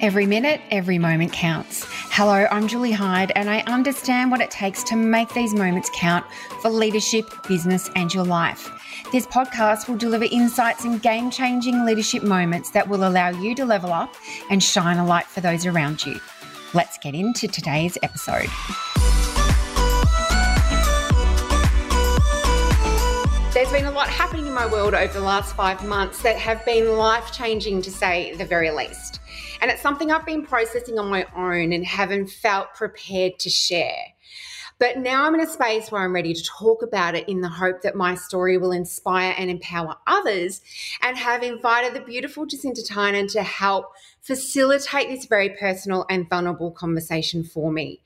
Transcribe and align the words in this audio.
Every 0.00 0.24
minute, 0.24 0.62
every 0.70 0.98
moment 0.98 1.30
counts. 1.30 1.84
Hello, 2.10 2.46
I'm 2.50 2.68
Julie 2.68 2.90
Hyde, 2.90 3.32
and 3.36 3.50
I 3.50 3.60
understand 3.66 4.30
what 4.30 4.40
it 4.40 4.50
takes 4.50 4.82
to 4.84 4.96
make 4.96 5.28
these 5.34 5.52
moments 5.52 5.90
count 5.94 6.24
for 6.62 6.70
leadership, 6.70 7.26
business, 7.46 7.90
and 7.96 8.12
your 8.14 8.24
life. 8.24 8.70
This 9.12 9.26
podcast 9.26 9.88
will 9.88 9.98
deliver 9.98 10.24
insights 10.24 10.86
and 10.86 11.02
game 11.02 11.30
changing 11.30 11.84
leadership 11.84 12.22
moments 12.22 12.70
that 12.70 12.88
will 12.88 13.06
allow 13.06 13.28
you 13.28 13.54
to 13.56 13.66
level 13.66 13.92
up 13.92 14.14
and 14.48 14.62
shine 14.62 14.96
a 14.96 15.04
light 15.04 15.26
for 15.26 15.42
those 15.42 15.66
around 15.66 16.06
you. 16.06 16.18
Let's 16.72 16.96
get 16.96 17.14
into 17.14 17.46
today's 17.46 17.98
episode. 18.02 18.48
There's 23.52 23.70
been 23.70 23.84
a 23.84 23.92
lot 23.92 24.08
happening 24.08 24.46
in 24.46 24.54
my 24.54 24.64
world 24.64 24.94
over 24.94 25.12
the 25.12 25.20
last 25.20 25.54
five 25.54 25.84
months 25.86 26.22
that 26.22 26.36
have 26.36 26.64
been 26.64 26.96
life 26.96 27.32
changing 27.32 27.82
to 27.82 27.90
say 27.90 28.34
the 28.36 28.46
very 28.46 28.70
least. 28.70 29.19
And 29.60 29.70
it's 29.70 29.82
something 29.82 30.10
I've 30.10 30.26
been 30.26 30.44
processing 30.44 30.98
on 30.98 31.08
my 31.08 31.26
own 31.36 31.72
and 31.72 31.84
haven't 31.84 32.30
felt 32.30 32.74
prepared 32.74 33.38
to 33.40 33.50
share. 33.50 34.14
But 34.78 34.96
now 34.96 35.26
I'm 35.26 35.34
in 35.34 35.42
a 35.42 35.46
space 35.46 35.92
where 35.92 36.02
I'm 36.02 36.14
ready 36.14 36.32
to 36.32 36.42
talk 36.42 36.82
about 36.82 37.14
it 37.14 37.28
in 37.28 37.42
the 37.42 37.50
hope 37.50 37.82
that 37.82 37.94
my 37.94 38.14
story 38.14 38.56
will 38.56 38.72
inspire 38.72 39.34
and 39.36 39.50
empower 39.50 39.96
others, 40.06 40.62
and 41.02 41.18
have 41.18 41.42
invited 41.42 41.92
the 41.92 42.00
beautiful 42.00 42.46
Jacinta 42.46 42.82
Tynan 42.82 43.26
to 43.28 43.42
help 43.42 43.92
facilitate 44.22 45.10
this 45.10 45.26
very 45.26 45.50
personal 45.50 46.06
and 46.08 46.30
vulnerable 46.30 46.70
conversation 46.70 47.44
for 47.44 47.70
me. 47.70 48.00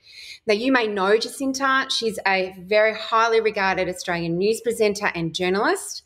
Now, 0.49 0.55
you 0.55 0.73
may 0.73 0.89
know 0.89 1.17
Jacinta. 1.17 1.87
She's 1.91 2.19
a 2.27 2.57
very 2.59 2.95
highly 2.95 3.41
regarded 3.41 3.89
Australian 3.89 4.37
news 4.37 4.61
presenter 4.61 5.13
and 5.15 5.33
journalist. 5.33 6.03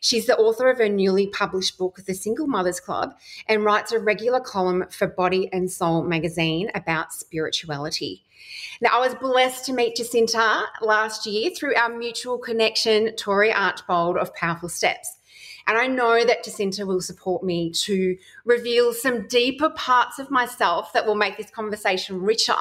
She's 0.00 0.26
the 0.26 0.36
author 0.36 0.70
of 0.70 0.78
her 0.78 0.88
newly 0.88 1.26
published 1.26 1.78
book, 1.78 2.00
The 2.06 2.14
Single 2.14 2.46
Mothers 2.46 2.80
Club, 2.80 3.14
and 3.46 3.64
writes 3.64 3.92
a 3.92 3.98
regular 3.98 4.40
column 4.40 4.84
for 4.90 5.06
Body 5.06 5.48
and 5.52 5.70
Soul 5.70 6.02
magazine 6.02 6.70
about 6.74 7.12
spirituality. 7.12 8.24
Now, 8.80 8.90
I 8.92 9.00
was 9.00 9.14
blessed 9.14 9.64
to 9.66 9.72
meet 9.72 9.96
Jacinta 9.96 10.64
last 10.80 11.26
year 11.26 11.50
through 11.50 11.76
our 11.76 11.88
mutual 11.88 12.38
connection, 12.38 13.14
Tori 13.16 13.52
Archbold 13.52 14.16
of 14.16 14.34
Powerful 14.34 14.68
Steps. 14.68 15.18
And 15.66 15.78
I 15.78 15.86
know 15.86 16.24
that 16.24 16.44
Jacinta 16.44 16.86
will 16.86 17.00
support 17.00 17.42
me 17.42 17.70
to 17.70 18.16
reveal 18.44 18.92
some 18.92 19.26
deeper 19.28 19.70
parts 19.70 20.18
of 20.18 20.30
myself 20.30 20.92
that 20.92 21.06
will 21.06 21.14
make 21.14 21.36
this 21.36 21.50
conversation 21.50 22.20
richer 22.20 22.54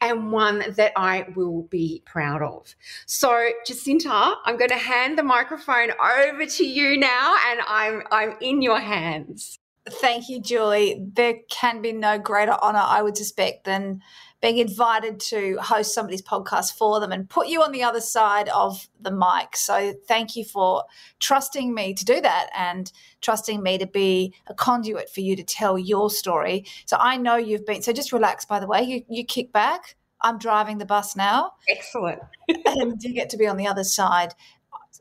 and 0.00 0.32
one 0.32 0.64
that 0.76 0.92
I 0.96 1.26
will 1.34 1.62
be 1.62 2.02
proud 2.04 2.42
of. 2.42 2.74
So, 3.06 3.50
Jacinta, 3.66 4.34
I'm 4.44 4.56
going 4.56 4.70
to 4.70 4.76
hand 4.76 5.18
the 5.18 5.22
microphone 5.22 5.90
over 6.00 6.46
to 6.46 6.66
you 6.66 6.96
now, 6.96 7.34
and 7.48 7.60
I'm, 7.66 8.02
I'm 8.10 8.36
in 8.40 8.62
your 8.62 8.80
hands. 8.80 9.58
Thank 9.86 10.30
you, 10.30 10.40
Julie. 10.40 11.06
There 11.12 11.34
can 11.50 11.82
be 11.82 11.92
no 11.92 12.18
greater 12.18 12.56
honor, 12.62 12.82
I 12.82 13.02
would 13.02 13.18
suspect, 13.18 13.64
than 13.64 14.00
being 14.44 14.58
invited 14.58 15.18
to 15.18 15.56
host 15.56 15.94
somebody's 15.94 16.20
podcast 16.20 16.74
for 16.74 17.00
them 17.00 17.12
and 17.12 17.30
put 17.30 17.48
you 17.48 17.62
on 17.62 17.72
the 17.72 17.82
other 17.82 18.02
side 18.02 18.46
of 18.50 18.90
the 19.00 19.10
mic. 19.10 19.56
So 19.56 19.94
thank 20.06 20.36
you 20.36 20.44
for 20.44 20.84
trusting 21.18 21.72
me 21.72 21.94
to 21.94 22.04
do 22.04 22.20
that 22.20 22.50
and 22.54 22.92
trusting 23.22 23.62
me 23.62 23.78
to 23.78 23.86
be 23.86 24.34
a 24.46 24.52
conduit 24.52 25.08
for 25.08 25.22
you 25.22 25.34
to 25.34 25.42
tell 25.42 25.78
your 25.78 26.10
story. 26.10 26.66
So 26.84 26.98
I 27.00 27.16
know 27.16 27.36
you've 27.36 27.64
been 27.64 27.80
so 27.80 27.94
just 27.94 28.12
relax 28.12 28.44
by 28.44 28.60
the 28.60 28.66
way. 28.66 28.82
You 28.82 29.02
you 29.08 29.24
kick 29.24 29.50
back. 29.50 29.96
I'm 30.20 30.36
driving 30.36 30.76
the 30.76 30.84
bus 30.84 31.16
now. 31.16 31.52
Excellent. 31.70 32.20
and 32.66 33.02
you 33.02 33.14
get 33.14 33.30
to 33.30 33.38
be 33.38 33.46
on 33.46 33.56
the 33.56 33.66
other 33.66 33.82
side. 33.82 34.34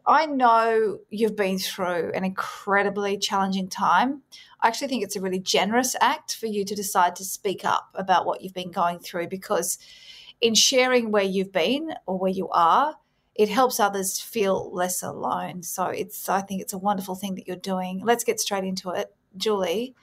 I 0.05 0.25
know 0.25 0.99
you've 1.09 1.35
been 1.35 1.59
through 1.59 2.11
an 2.13 2.23
incredibly 2.23 3.17
challenging 3.17 3.67
time. 3.67 4.21
I 4.63 4.67
actually 4.69 4.87
think 4.87 5.03
it's 5.03 5.17
a 5.17 5.21
really 5.21 5.39
generous 5.39 5.93
act 5.99 6.37
for 6.37 6.47
you 6.47 6.63
to 6.63 6.73
decide 6.73 7.17
to 7.17 7.25
speak 7.25 7.65
up 7.65 7.89
about 7.95 8.25
what 8.25 8.41
you've 8.41 8.53
been 8.53 8.71
going 8.71 8.99
through 8.99 9.27
because 9.27 9.77
in 10.39 10.55
sharing 10.55 11.11
where 11.11 11.23
you've 11.23 11.51
been 11.51 11.93
or 12.05 12.17
where 12.17 12.31
you 12.31 12.47
are, 12.49 12.95
it 13.35 13.49
helps 13.49 13.79
others 13.79 14.21
feel 14.21 14.73
less 14.73 15.03
alone. 15.03 15.63
So 15.63 15.87
it's 15.87 16.29
I 16.29 16.41
think 16.41 16.61
it's 16.61 16.71
a 16.71 16.77
wonderful 16.77 17.15
thing 17.15 17.35
that 17.35 17.45
you're 17.45 17.57
doing. 17.57 18.01
Let's 18.05 18.23
get 18.23 18.39
straight 18.39 18.63
into 18.63 18.89
it. 18.91 19.13
Julie, 19.35 19.95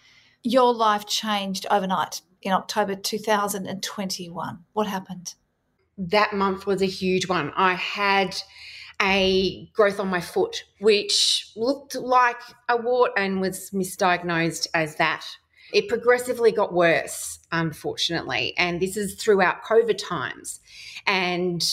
your 0.43 0.75
life 0.75 1.06
changed 1.06 1.66
overnight 1.70 2.20
in 2.43 2.53
October 2.53 2.94
2021. 2.94 4.59
What 4.75 4.87
happened? 4.87 5.34
That 5.97 6.34
month 6.34 6.66
was 6.66 6.82
a 6.82 6.87
huge 6.87 7.28
one. 7.28 7.53
I 7.56 7.75
had 7.75 8.37
a 9.00 9.69
growth 9.72 9.99
on 9.99 10.09
my 10.09 10.21
foot, 10.21 10.65
which 10.81 11.53
looked 11.56 11.94
like 11.94 12.41
a 12.69 12.77
wart 12.77 13.12
and 13.16 13.41
was 13.41 13.71
misdiagnosed 13.71 14.66
as 14.75 14.97
that. 14.97 15.25
It 15.72 15.88
progressively 15.88 16.50
got 16.50 16.72
worse, 16.72 17.38
unfortunately, 17.53 18.55
and 18.59 18.81
this 18.81 18.97
is 18.97 19.15
throughout 19.15 19.62
COVID 19.62 19.99
times. 19.99 20.61
And 21.06 21.65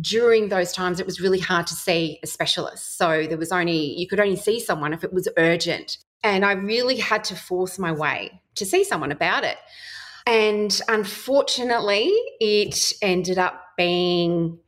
during 0.00 0.48
those 0.48 0.72
times, 0.72 1.00
it 1.00 1.06
was 1.06 1.20
really 1.20 1.40
hard 1.40 1.66
to 1.66 1.74
see 1.74 2.20
a 2.22 2.26
specialist. 2.26 2.96
So 2.96 3.26
there 3.26 3.38
was 3.38 3.50
only, 3.52 3.98
you 3.98 4.06
could 4.06 4.20
only 4.20 4.36
see 4.36 4.60
someone 4.60 4.92
if 4.92 5.02
it 5.02 5.12
was 5.12 5.28
urgent. 5.36 5.98
And 6.22 6.44
I 6.44 6.52
really 6.52 6.96
had 6.96 7.24
to 7.24 7.34
force 7.34 7.80
my 7.80 7.90
way 7.90 8.40
to 8.54 8.64
see 8.64 8.84
someone 8.84 9.10
about 9.10 9.42
it. 9.42 9.58
And 10.24 10.80
unfortunately, 10.86 12.12
it 12.38 12.92
ended 13.02 13.38
up 13.38 13.60
being 13.76 14.60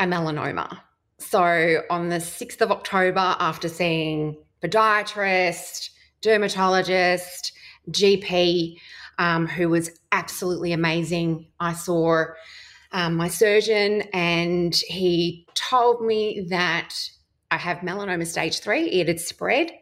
a 0.00 0.04
melanoma. 0.04 0.80
So 1.18 1.82
on 1.90 2.08
the 2.08 2.16
6th 2.16 2.60
of 2.60 2.70
October, 2.70 3.36
after 3.38 3.68
seeing 3.68 4.36
podiatrist, 4.62 5.90
dermatologist, 6.22 7.52
GP, 7.90 8.76
um, 9.18 9.46
who 9.46 9.68
was 9.68 9.90
absolutely 10.12 10.72
amazing, 10.72 11.46
I 11.58 11.72
saw 11.72 12.24
um, 12.92 13.16
my 13.16 13.28
surgeon 13.28 14.02
and 14.12 14.74
he 14.74 15.46
told 15.54 16.04
me 16.04 16.46
that 16.50 16.94
I 17.50 17.56
have 17.56 17.78
melanoma 17.78 18.26
stage 18.26 18.60
three. 18.60 18.88
It 18.88 19.08
had 19.08 19.20
spread. 19.20 19.72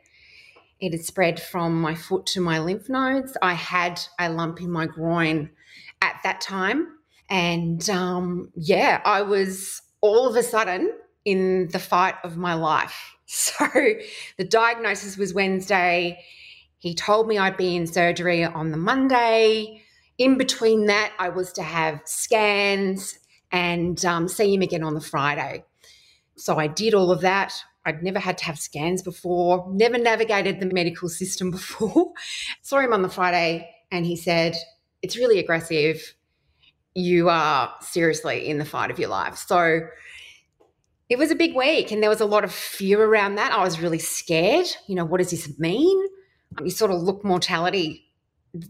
It 0.81 0.93
had 0.93 1.05
spread 1.05 1.41
from 1.41 1.81
my 1.81 1.95
foot 1.95 2.27
to 2.27 2.41
my 2.41 2.59
lymph 2.59 2.89
nodes. 2.89 3.37
I 3.43 3.55
had 3.55 4.01
a 4.19 4.31
lump 4.31 4.61
in 4.61 4.71
my 4.71 4.87
groin 4.87 5.51
at 6.01 6.19
that 6.25 6.41
time. 6.41 6.89
And 7.29 7.89
um, 7.91 8.51
yeah, 8.55 9.01
I 9.05 9.23
was 9.23 9.83
all 10.01 10.29
of 10.29 10.37
a 10.37 10.43
sudden 10.43 10.93
in 11.27 11.69
the 11.73 11.79
fight 11.79 12.15
of 12.25 12.39
my 12.39 12.55
life. 12.55 13.13
So 13.29 13.67
the 14.39 14.45
diagnosis 14.45 15.17
was 15.17 15.35
Wednesday. 15.35 16.25
He 16.79 16.95
told 16.95 17.27
me 17.27 17.39
I'd 17.39 17.57
be 17.57 17.75
in 17.75 17.89
surgery 17.89 18.45
on 18.45 18.71
the 18.71 18.77
Monday. 18.77 19.83
In 20.17 20.39
between 20.39 20.87
that, 20.87 21.13
I 21.19 21.31
was 21.31 21.53
to 21.55 21.63
have 21.65 22.01
scans 22.05 23.19
and 23.51 24.03
um, 24.05 24.29
see 24.29 24.55
him 24.55 24.63
again 24.63 24.85
on 24.85 24.95
the 24.95 25.01
Friday. 25.01 25.65
So 26.37 26.59
I 26.59 26.69
did 26.69 26.95
all 26.95 27.11
of 27.11 27.23
that. 27.23 27.53
I'd 27.85 28.05
never 28.05 28.21
had 28.21 28.39
to 28.39 28.45
have 28.45 28.61
scans 28.61 29.03
before, 29.03 29.67
never 29.73 29.99
navigated 29.99 30.61
the 30.61 30.67
medical 30.67 31.09
system 31.09 31.51
before. 31.59 32.13
Saw 32.63 32.79
him 32.79 32.93
on 32.93 33.03
the 33.03 33.09
Friday 33.09 33.69
and 33.91 34.07
he 34.07 34.15
said, 34.15 34.55
It's 35.03 35.17
really 35.17 35.41
aggressive. 35.41 36.15
You 36.95 37.29
are 37.29 37.75
seriously 37.81 38.49
in 38.49 38.59
the 38.59 38.65
fight 38.65 38.93
of 38.93 39.01
your 39.01 39.09
life. 39.09 39.37
So 39.37 39.81
it 41.09 41.19
was 41.19 41.31
a 41.31 41.37
big 41.37 41.55
week 41.55 41.93
and 41.93 42.03
there 42.03 42.11
was 42.11 42.21
a 42.21 42.27
lot 42.27 42.45
of 42.45 42.53
fear 42.53 43.03
around 43.03 43.37
that. 43.37 43.53
I 43.53 43.63
was 43.63 43.81
really 43.81 43.99
scared. 43.99 44.67
You 44.87 44.97
know, 44.97 45.05
what 45.05 45.19
does 45.19 45.31
this 45.31 45.59
mean? 45.59 46.07
You 46.63 46.71
sort 46.71 46.91
of 46.91 47.01
look 47.01 47.25
mortality 47.25 48.07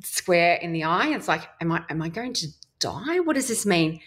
square 0.03 0.57
in 0.57 0.73
the 0.73 0.85
eye. 0.85 1.09
It's 1.09 1.29
like, 1.29 1.49
am 1.61 1.73
I 1.73 1.85
am 1.89 2.03
I 2.03 2.09
going 2.09 2.35
to 2.35 2.49
die? 2.79 3.21
What 3.21 3.37
does 3.37 3.49
this 3.49 3.65
mean? 3.65 4.01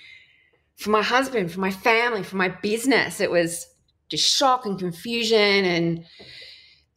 For 0.75 0.91
my 0.91 1.01
husband, 1.01 1.51
for 1.51 1.59
my 1.59 1.71
family, 1.71 2.23
for 2.23 2.37
my 2.37 2.49
business, 2.49 3.19
it 3.19 3.31
was 3.31 3.67
just 4.09 4.35
shock 4.35 4.65
and 4.65 4.79
confusion 4.79 5.65
and 5.65 6.05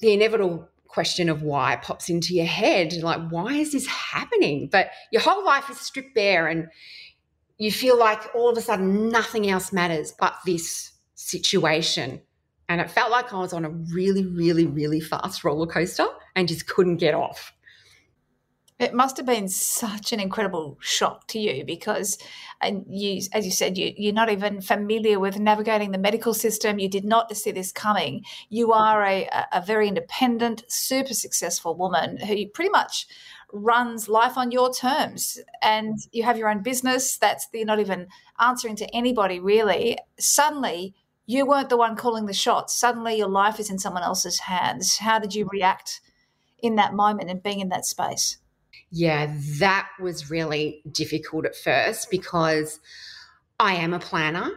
the 0.00 0.12
inevitable 0.12 0.68
question 0.86 1.28
of 1.28 1.42
why 1.42 1.76
pops 1.76 2.08
into 2.08 2.34
your 2.34 2.46
head. 2.46 2.92
Like, 3.02 3.30
why 3.30 3.54
is 3.54 3.72
this 3.72 3.86
happening? 3.86 4.68
But 4.70 4.90
your 5.10 5.22
whole 5.22 5.44
life 5.44 5.70
is 5.70 5.78
stripped 5.78 6.14
bare 6.14 6.46
and 6.46 6.68
you 7.58 7.72
feel 7.72 7.98
like 7.98 8.34
all 8.34 8.50
of 8.50 8.58
a 8.58 8.60
sudden 8.60 9.08
nothing 9.08 9.48
else 9.48 9.72
matters 9.72 10.12
but 10.18 10.34
this 10.44 10.91
situation. 11.22 12.20
And 12.68 12.80
it 12.80 12.90
felt 12.90 13.10
like 13.10 13.32
I 13.32 13.38
was 13.38 13.52
on 13.52 13.64
a 13.64 13.70
really, 13.70 14.26
really, 14.26 14.66
really 14.66 15.00
fast 15.00 15.44
roller 15.44 15.66
coaster 15.66 16.06
and 16.34 16.48
just 16.48 16.66
couldn't 16.66 16.96
get 16.96 17.14
off. 17.14 17.52
It 18.78 18.94
must 18.94 19.16
have 19.18 19.26
been 19.26 19.48
such 19.48 20.12
an 20.12 20.18
incredible 20.18 20.76
shock 20.80 21.28
to 21.28 21.38
you 21.38 21.64
because, 21.64 22.18
and 22.60 22.84
you, 22.88 23.20
as 23.32 23.44
you 23.44 23.52
said, 23.52 23.78
you, 23.78 23.92
you're 23.96 24.12
not 24.12 24.28
even 24.28 24.60
familiar 24.60 25.20
with 25.20 25.38
navigating 25.38 25.92
the 25.92 25.98
medical 25.98 26.34
system. 26.34 26.80
You 26.80 26.88
did 26.88 27.04
not 27.04 27.36
see 27.36 27.52
this 27.52 27.70
coming. 27.70 28.24
You 28.48 28.72
are 28.72 29.04
a, 29.04 29.28
a 29.52 29.62
very 29.64 29.86
independent, 29.86 30.64
super 30.66 31.14
successful 31.14 31.76
woman 31.76 32.16
who 32.16 32.48
pretty 32.48 32.70
much 32.70 33.06
runs 33.52 34.08
life 34.08 34.36
on 34.36 34.50
your 34.50 34.72
terms 34.72 35.38
and 35.60 35.98
you 36.10 36.22
have 36.22 36.38
your 36.38 36.48
own 36.48 36.62
business 36.62 37.18
that's 37.18 37.46
you're 37.52 37.66
not 37.66 37.78
even 37.78 38.08
answering 38.40 38.74
to 38.74 38.96
anybody 38.96 39.38
really 39.38 39.98
suddenly 40.18 40.94
you 41.32 41.46
weren't 41.46 41.68
the 41.68 41.76
one 41.76 41.96
calling 41.96 42.26
the 42.26 42.32
shots. 42.32 42.76
Suddenly 42.76 43.16
your 43.16 43.28
life 43.28 43.58
is 43.58 43.70
in 43.70 43.78
someone 43.78 44.02
else's 44.02 44.40
hands. 44.40 44.98
How 44.98 45.18
did 45.18 45.34
you 45.34 45.48
react 45.50 46.00
in 46.62 46.76
that 46.76 46.94
moment 46.94 47.30
and 47.30 47.42
being 47.42 47.60
in 47.60 47.70
that 47.70 47.86
space? 47.86 48.38
Yeah, 48.90 49.32
that 49.58 49.88
was 50.00 50.30
really 50.30 50.82
difficult 50.90 51.46
at 51.46 51.56
first 51.56 52.10
because 52.10 52.78
I 53.58 53.74
am 53.74 53.94
a 53.94 53.98
planner. 53.98 54.50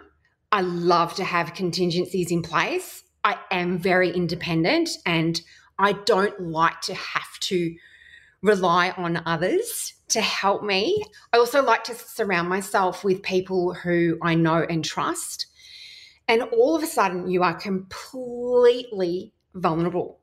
I 0.52 0.62
love 0.62 1.16
to 1.16 1.24
have 1.24 1.54
contingencies 1.54 2.32
in 2.32 2.42
place. 2.42 3.04
I 3.24 3.38
am 3.52 3.78
very 3.78 4.12
independent 4.12 4.90
and 5.06 5.42
I 5.80 5.94
don't 5.94 6.40
like 6.40 6.82
to 6.82 6.94
have 6.94 7.40
to 7.42 7.76
rely 8.42 8.92
on 8.92 9.22
others 9.26 9.94
to 10.10 10.22
help 10.22 10.64
me. 10.64 11.04
I 11.34 11.38
also 11.38 11.64
like 11.64 11.84
to 11.86 11.96
surround 11.96 12.48
myself 12.48 13.04
with 13.04 13.24
people 13.24 13.74
who 13.74 14.18
I 14.22 14.36
know 14.36 14.66
and 14.70 14.86
trust. 14.86 15.48
And 16.28 16.42
all 16.44 16.76
of 16.76 16.84
a 16.84 16.88
sudden, 16.88 17.30
you 17.30 17.44
are 17.44 17.54
completely 17.54 19.34
vulnerable. 19.54 20.20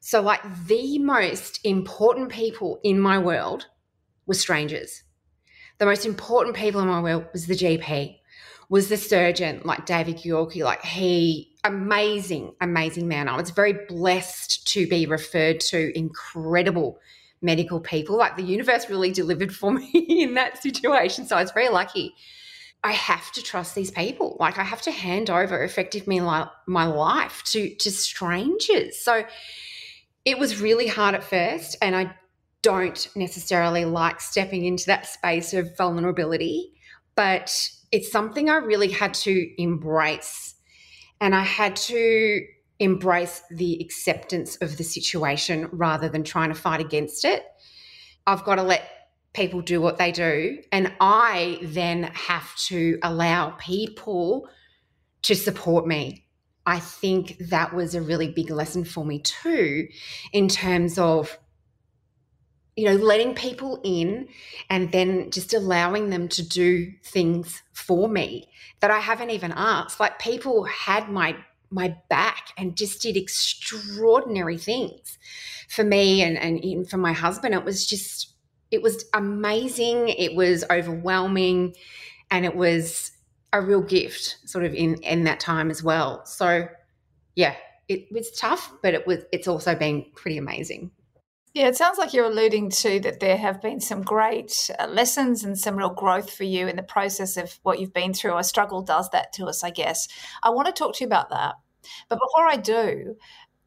So, 0.00 0.20
like, 0.20 0.40
the 0.66 0.98
most 0.98 1.60
important 1.64 2.30
people 2.30 2.80
in 2.82 2.98
my 3.00 3.18
world 3.18 3.66
were 4.26 4.34
strangers. 4.34 5.02
The 5.78 5.86
most 5.86 6.06
important 6.06 6.56
people 6.56 6.80
in 6.80 6.88
my 6.88 7.00
world 7.00 7.26
was 7.32 7.46
the 7.46 7.54
GP, 7.54 8.18
was 8.68 8.88
the 8.88 8.96
surgeon, 8.96 9.60
like 9.64 9.86
David 9.86 10.18
Yorkie. 10.18 10.64
Like, 10.64 10.82
he, 10.82 11.54
amazing, 11.64 12.54
amazing 12.60 13.08
man. 13.08 13.28
I 13.28 13.36
was 13.36 13.50
very 13.50 13.74
blessed 13.88 14.66
to 14.68 14.86
be 14.86 15.06
referred 15.06 15.60
to 15.60 15.96
incredible 15.96 16.98
medical 17.42 17.80
people. 17.80 18.16
Like 18.16 18.36
the 18.36 18.42
universe 18.42 18.88
really 18.88 19.10
delivered 19.12 19.54
for 19.54 19.72
me 19.72 19.90
in 20.22 20.34
that 20.34 20.62
situation. 20.62 21.26
So 21.26 21.36
I 21.36 21.42
was 21.42 21.52
very 21.52 21.68
lucky. 21.68 22.14
I 22.86 22.92
have 22.92 23.32
to 23.32 23.42
trust 23.42 23.74
these 23.74 23.90
people. 23.90 24.36
Like 24.38 24.58
I 24.58 24.62
have 24.62 24.80
to 24.82 24.92
hand 24.92 25.28
over 25.28 25.64
effectively 25.64 26.20
my, 26.20 26.48
my 26.68 26.86
life 26.86 27.42
to 27.46 27.74
to 27.74 27.90
strangers. 27.90 28.96
So 28.96 29.24
it 30.24 30.38
was 30.38 30.60
really 30.60 30.86
hard 30.86 31.16
at 31.16 31.24
first, 31.24 31.76
and 31.82 31.96
I 31.96 32.14
don't 32.62 33.08
necessarily 33.16 33.84
like 33.84 34.20
stepping 34.20 34.64
into 34.64 34.86
that 34.86 35.04
space 35.04 35.52
of 35.52 35.76
vulnerability, 35.76 36.74
but 37.16 37.68
it's 37.90 38.12
something 38.12 38.48
I 38.48 38.58
really 38.58 38.90
had 38.90 39.14
to 39.14 39.60
embrace. 39.60 40.54
And 41.20 41.34
I 41.34 41.42
had 41.42 41.74
to 41.90 42.46
embrace 42.78 43.42
the 43.50 43.80
acceptance 43.80 44.54
of 44.56 44.76
the 44.76 44.84
situation 44.84 45.68
rather 45.72 46.08
than 46.08 46.22
trying 46.22 46.50
to 46.50 46.54
fight 46.54 46.80
against 46.80 47.24
it. 47.24 47.44
I've 48.28 48.44
got 48.44 48.56
to 48.56 48.62
let 48.62 48.88
people 49.36 49.60
do 49.60 49.80
what 49.80 49.98
they 49.98 50.10
do. 50.10 50.58
And 50.72 50.92
I 51.00 51.58
then 51.62 52.04
have 52.04 52.56
to 52.68 52.98
allow 53.02 53.50
people 53.50 54.48
to 55.22 55.34
support 55.34 55.86
me. 55.86 56.24
I 56.64 56.80
think 56.80 57.36
that 57.38 57.74
was 57.74 57.94
a 57.94 58.02
really 58.02 58.32
big 58.32 58.50
lesson 58.50 58.84
for 58.84 59.04
me 59.04 59.20
too, 59.20 59.86
in 60.32 60.48
terms 60.48 60.98
of, 60.98 61.38
you 62.74 62.86
know, 62.86 62.96
letting 62.96 63.34
people 63.34 63.80
in 63.84 64.28
and 64.68 64.90
then 64.90 65.30
just 65.30 65.54
allowing 65.54 66.10
them 66.10 66.28
to 66.28 66.42
do 66.42 66.90
things 67.04 67.62
for 67.72 68.08
me 68.08 68.48
that 68.80 68.90
I 68.90 68.98
haven't 68.98 69.30
even 69.30 69.52
asked. 69.52 70.00
Like 70.00 70.18
people 70.18 70.64
had 70.64 71.08
my 71.08 71.36
my 71.68 71.96
back 72.08 72.52
and 72.56 72.76
just 72.76 73.02
did 73.02 73.16
extraordinary 73.16 74.56
things 74.56 75.18
for 75.68 75.82
me 75.82 76.22
and, 76.22 76.38
and 76.38 76.88
for 76.88 76.96
my 76.96 77.12
husband. 77.12 77.54
It 77.54 77.64
was 77.64 77.84
just, 77.86 78.35
it 78.70 78.82
was 78.82 79.04
amazing. 79.14 80.08
It 80.08 80.34
was 80.34 80.64
overwhelming 80.70 81.74
and 82.30 82.44
it 82.44 82.56
was 82.56 83.12
a 83.52 83.60
real 83.60 83.82
gift 83.82 84.38
sort 84.44 84.64
of 84.64 84.74
in, 84.74 84.94
in 85.02 85.24
that 85.24 85.40
time 85.40 85.70
as 85.70 85.82
well. 85.82 86.24
So 86.26 86.68
yeah, 87.34 87.54
it 87.88 88.10
was 88.10 88.30
tough, 88.32 88.72
but 88.82 88.94
it 88.94 89.06
was, 89.06 89.24
it's 89.32 89.48
also 89.48 89.74
been 89.74 90.06
pretty 90.14 90.38
amazing. 90.38 90.90
Yeah, 91.54 91.68
it 91.68 91.76
sounds 91.76 91.96
like 91.96 92.12
you're 92.12 92.26
alluding 92.26 92.68
to 92.70 93.00
that 93.00 93.20
there 93.20 93.38
have 93.38 93.62
been 93.62 93.80
some 93.80 94.02
great 94.02 94.68
uh, 94.78 94.88
lessons 94.88 95.42
and 95.42 95.58
some 95.58 95.76
real 95.76 95.88
growth 95.88 96.30
for 96.30 96.44
you 96.44 96.66
in 96.66 96.76
the 96.76 96.82
process 96.82 97.38
of 97.38 97.58
what 97.62 97.80
you've 97.80 97.94
been 97.94 98.12
through. 98.12 98.36
A 98.36 98.44
struggle 98.44 98.82
does 98.82 99.08
that 99.10 99.32
to 99.34 99.46
us, 99.46 99.64
I 99.64 99.70
guess. 99.70 100.06
I 100.42 100.50
want 100.50 100.66
to 100.66 100.72
talk 100.72 100.96
to 100.96 101.00
you 101.04 101.06
about 101.06 101.30
that. 101.30 101.54
But 102.10 102.18
before 102.18 102.46
I 102.46 102.56
do, 102.56 103.16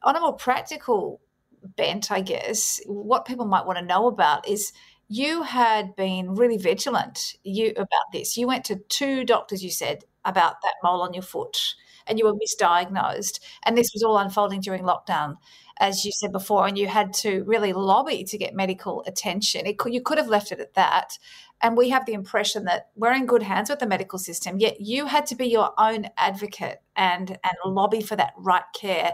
on 0.03 0.15
a 0.15 0.19
more 0.19 0.35
practical 0.35 1.19
bent, 1.63 2.11
I 2.11 2.21
guess, 2.21 2.79
what 2.85 3.25
people 3.25 3.45
might 3.45 3.65
want 3.65 3.79
to 3.79 3.85
know 3.85 4.05
about 4.05 4.47
is 4.47 4.71
you 5.09 5.43
had 5.43 5.95
been 5.95 6.35
really 6.35 6.57
vigilant 6.57 7.35
you 7.43 7.71
about 7.71 8.11
this. 8.13 8.37
You 8.37 8.47
went 8.47 8.63
to 8.65 8.77
two 8.87 9.25
doctors, 9.25 9.63
you 9.63 9.71
said, 9.71 10.05
about 10.23 10.61
that 10.61 10.75
mole 10.83 11.01
on 11.01 11.13
your 11.13 11.23
foot 11.23 11.75
and 12.07 12.17
you 12.17 12.25
were 12.25 12.33
misdiagnosed. 12.33 13.39
And 13.63 13.77
this 13.77 13.91
was 13.93 14.03
all 14.03 14.17
unfolding 14.17 14.61
during 14.61 14.83
lockdown 14.83 15.37
as 15.79 16.03
you 16.05 16.11
said 16.11 16.31
before, 16.31 16.67
and 16.67 16.77
you 16.77 16.87
had 16.87 17.13
to 17.13 17.43
really 17.45 17.71
lobby 17.71 18.23
to 18.25 18.37
get 18.37 18.53
medical 18.53 19.03
attention. 19.07 19.65
Could, 19.77 19.93
you 19.93 20.01
could 20.01 20.17
have 20.17 20.27
left 20.27 20.51
it 20.51 20.59
at 20.59 20.73
that. 20.73 21.17
And 21.61 21.77
we 21.77 21.89
have 21.89 22.05
the 22.05 22.13
impression 22.13 22.65
that 22.65 22.89
we're 22.95 23.13
in 23.13 23.25
good 23.25 23.43
hands 23.43 23.69
with 23.69 23.79
the 23.79 23.87
medical 23.87 24.19
system, 24.19 24.59
yet 24.59 24.81
you 24.81 25.07
had 25.07 25.25
to 25.27 25.35
be 25.35 25.47
your 25.47 25.71
own 25.77 26.07
advocate 26.17 26.81
and, 26.95 27.31
and 27.31 27.53
lobby 27.65 28.01
for 28.01 28.15
that 28.17 28.33
right 28.37 28.63
care. 28.73 29.13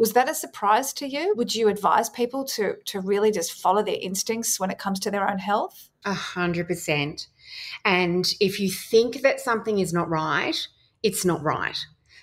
Was 0.00 0.14
that 0.14 0.28
a 0.28 0.34
surprise 0.34 0.92
to 0.94 1.06
you? 1.06 1.34
Would 1.36 1.54
you 1.54 1.68
advise 1.68 2.08
people 2.08 2.44
to, 2.46 2.74
to 2.86 3.00
really 3.00 3.30
just 3.30 3.52
follow 3.52 3.82
their 3.82 3.98
instincts 4.00 4.58
when 4.58 4.70
it 4.70 4.78
comes 4.78 4.98
to 5.00 5.10
their 5.10 5.28
own 5.28 5.38
health? 5.38 5.90
A 6.04 6.14
hundred 6.14 6.66
percent. 6.66 7.28
And 7.84 8.26
if 8.40 8.58
you 8.58 8.70
think 8.70 9.22
that 9.22 9.40
something 9.40 9.78
is 9.78 9.92
not 9.92 10.08
right, 10.08 10.56
it's 11.02 11.24
not 11.24 11.42
right 11.42 11.76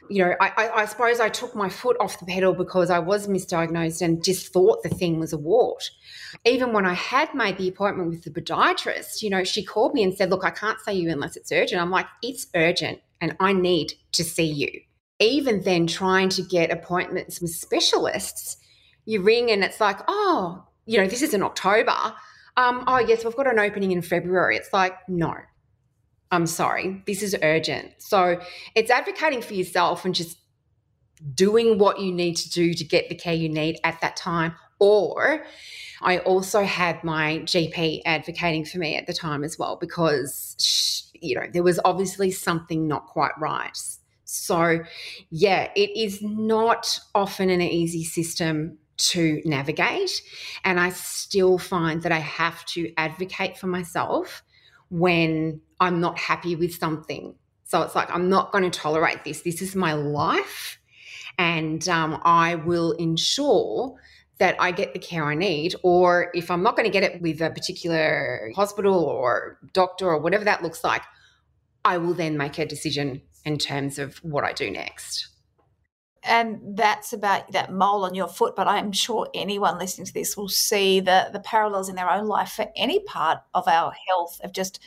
you 0.10 0.24
know, 0.24 0.36
I, 0.40 0.70
I, 0.74 0.86
suppose 0.86 1.20
I 1.20 1.30
took 1.30 1.56
my 1.56 1.70
foot 1.70 1.98
off 2.00 2.20
the 2.20 2.26
pedal 2.26 2.54
because 2.54 2.90
I 2.90 3.00
was 3.00 3.28
misdiagnosed 3.28 4.02
and 4.02 4.24
just 4.24 4.54
thought 4.54 4.84
the 4.84 4.90
thing 4.90 5.20
was 5.20 5.34
a 5.34 5.38
wart. 5.38 5.90
Even 6.46 6.74
when 6.74 6.86
I 6.86 6.94
had 6.94 7.34
made 7.34 7.58
the 7.58 7.68
appointment 7.68 8.10
with 8.10 8.24
the 8.24 8.30
podiatrist, 8.30 9.22
you 9.22 9.30
know, 9.30 9.44
she 9.44 9.64
called 9.64 9.94
me 9.94 10.04
and 10.04 10.16
said, 10.16 10.30
Look, 10.30 10.44
I 10.44 10.52
can't 10.52 10.80
see 10.80 10.94
you 10.94 11.10
unless 11.10 11.36
it's 11.36 11.52
urgent. 11.52 11.82
I'm 11.82 11.92
like, 11.92 12.08
It's 12.22 12.48
urgent 12.56 13.00
and 13.20 13.36
I 13.40 13.54
need 13.54 13.94
to 14.14 14.24
see 14.24 14.46
you. 14.46 14.82
Even 15.20 15.62
then, 15.62 15.88
trying 15.88 16.30
to 16.30 16.42
get 16.44 16.72
appointments 16.72 17.42
with 17.42 17.52
specialists, 17.52 18.58
you 19.06 19.22
ring 19.22 19.50
and 19.50 19.64
it's 19.64 19.80
like, 19.80 20.00
Oh, 20.08 20.64
you 20.86 20.98
know, 21.00 21.08
this 21.08 21.22
is 21.22 21.34
in 21.34 21.44
October. 21.44 22.16
Um, 22.56 22.84
oh, 22.88 22.98
yes, 22.98 23.24
we've 23.24 23.36
got 23.36 23.48
an 23.48 23.60
opening 23.60 23.92
in 23.92 24.02
February. 24.02 24.58
It's 24.58 24.74
like, 24.74 24.94
no, 25.08 25.36
I'm 26.32 26.48
sorry, 26.48 27.04
this 27.06 27.22
is 27.22 27.36
urgent. 27.44 27.92
So 28.00 28.40
it's 28.76 28.90
advocating 28.90 29.42
for 29.42 29.54
yourself 29.54 30.06
and 30.06 30.16
just 30.16 30.40
doing 31.34 31.78
what 31.78 32.00
you 32.00 32.12
need 32.12 32.36
to 32.38 32.50
do 32.50 32.74
to 32.74 32.84
get 32.84 33.10
the 33.10 33.16
care 33.16 33.34
you 33.34 33.50
need 33.50 33.80
at 33.84 34.02
that 34.02 34.16
time. 34.16 34.56
Or 34.80 35.46
I 36.02 36.20
also 36.20 36.64
had 36.64 37.04
my 37.04 37.40
GP 37.40 38.02
advocating 38.06 38.66
for 38.66 38.78
me 38.78 38.96
at 38.96 39.08
the 39.08 39.14
time 39.14 39.44
as 39.44 39.58
well 39.58 39.76
because, 39.76 41.12
you 41.14 41.36
know, 41.36 41.48
there 41.52 41.64
was 41.64 41.80
obviously 41.86 42.32
something 42.32 42.88
not 42.88 43.06
quite 43.08 43.38
right. 43.40 43.78
So, 44.30 44.80
yeah, 45.30 45.72
it 45.74 45.98
is 45.98 46.22
not 46.22 47.00
often 47.16 47.50
an 47.50 47.62
easy 47.62 48.04
system 48.04 48.78
to 48.98 49.42
navigate. 49.46 50.22
And 50.66 50.82
I 50.82 50.90
still 50.90 51.58
find 51.58 52.04
that 52.04 52.12
I 52.12 52.20
have 52.20 52.66
to 52.66 52.92
advocate 52.98 53.58
for 53.58 53.68
myself 53.68 54.44
when 54.90 55.62
I'm 55.80 56.02
not 56.02 56.20
happy 56.20 56.58
with 56.58 56.76
something. 56.76 57.36
So 57.64 57.82
it's 57.84 57.96
like, 57.96 58.14
I'm 58.14 58.30
not 58.30 58.52
going 58.52 58.70
to 58.70 58.80
tolerate 58.80 59.24
this. 59.24 59.44
This 59.44 59.62
is 59.62 59.76
my 59.78 59.94
life. 59.94 60.78
And 61.38 61.88
um, 61.88 62.20
I 62.26 62.56
will 62.56 62.92
ensure 62.94 63.96
that 64.40 64.58
I 64.60 64.72
get 64.72 64.92
the 64.92 65.00
care 65.00 65.24
I 65.24 65.36
need. 65.36 65.74
Or 65.84 66.32
if 66.34 66.52
I'm 66.52 66.64
not 66.64 66.76
going 66.76 66.86
to 66.86 66.92
get 66.92 67.04
it 67.04 67.22
with 67.22 67.40
a 67.42 67.50
particular 67.50 68.52
hospital 68.58 69.06
or 69.06 69.58
doctor 69.72 70.08
or 70.08 70.20
whatever 70.20 70.44
that 70.44 70.64
looks 70.64 70.84
like, 70.84 71.04
I 71.86 71.98
will 71.98 72.14
then 72.14 72.36
make 72.36 72.60
a 72.60 72.66
decision 72.66 73.22
in 73.46 73.58
terms 73.58 74.00
of 74.00 74.18
what 74.18 74.44
I 74.44 74.54
do 74.54 74.70
next. 74.70 75.30
And 76.24 76.76
that's 76.76 77.14
about 77.14 77.52
that 77.54 77.72
mole 77.72 78.04
on 78.04 78.14
your 78.14 78.28
foot. 78.28 78.56
But 78.56 78.68
I'm 78.68 78.92
sure 78.92 79.30
anyone 79.34 79.78
listening 79.78 80.08
to 80.08 80.14
this 80.14 80.36
will 80.36 80.50
see 80.50 81.00
the, 81.00 81.30
the 81.32 81.40
parallels 81.40 81.90
in 81.90 81.96
their 81.96 82.12
own 82.12 82.28
life 82.28 82.50
for 82.50 82.68
any 82.76 83.00
part 83.00 83.40
of 83.54 83.68
our 83.68 83.94
health 84.10 84.40
of 84.44 84.52
just 84.52 84.80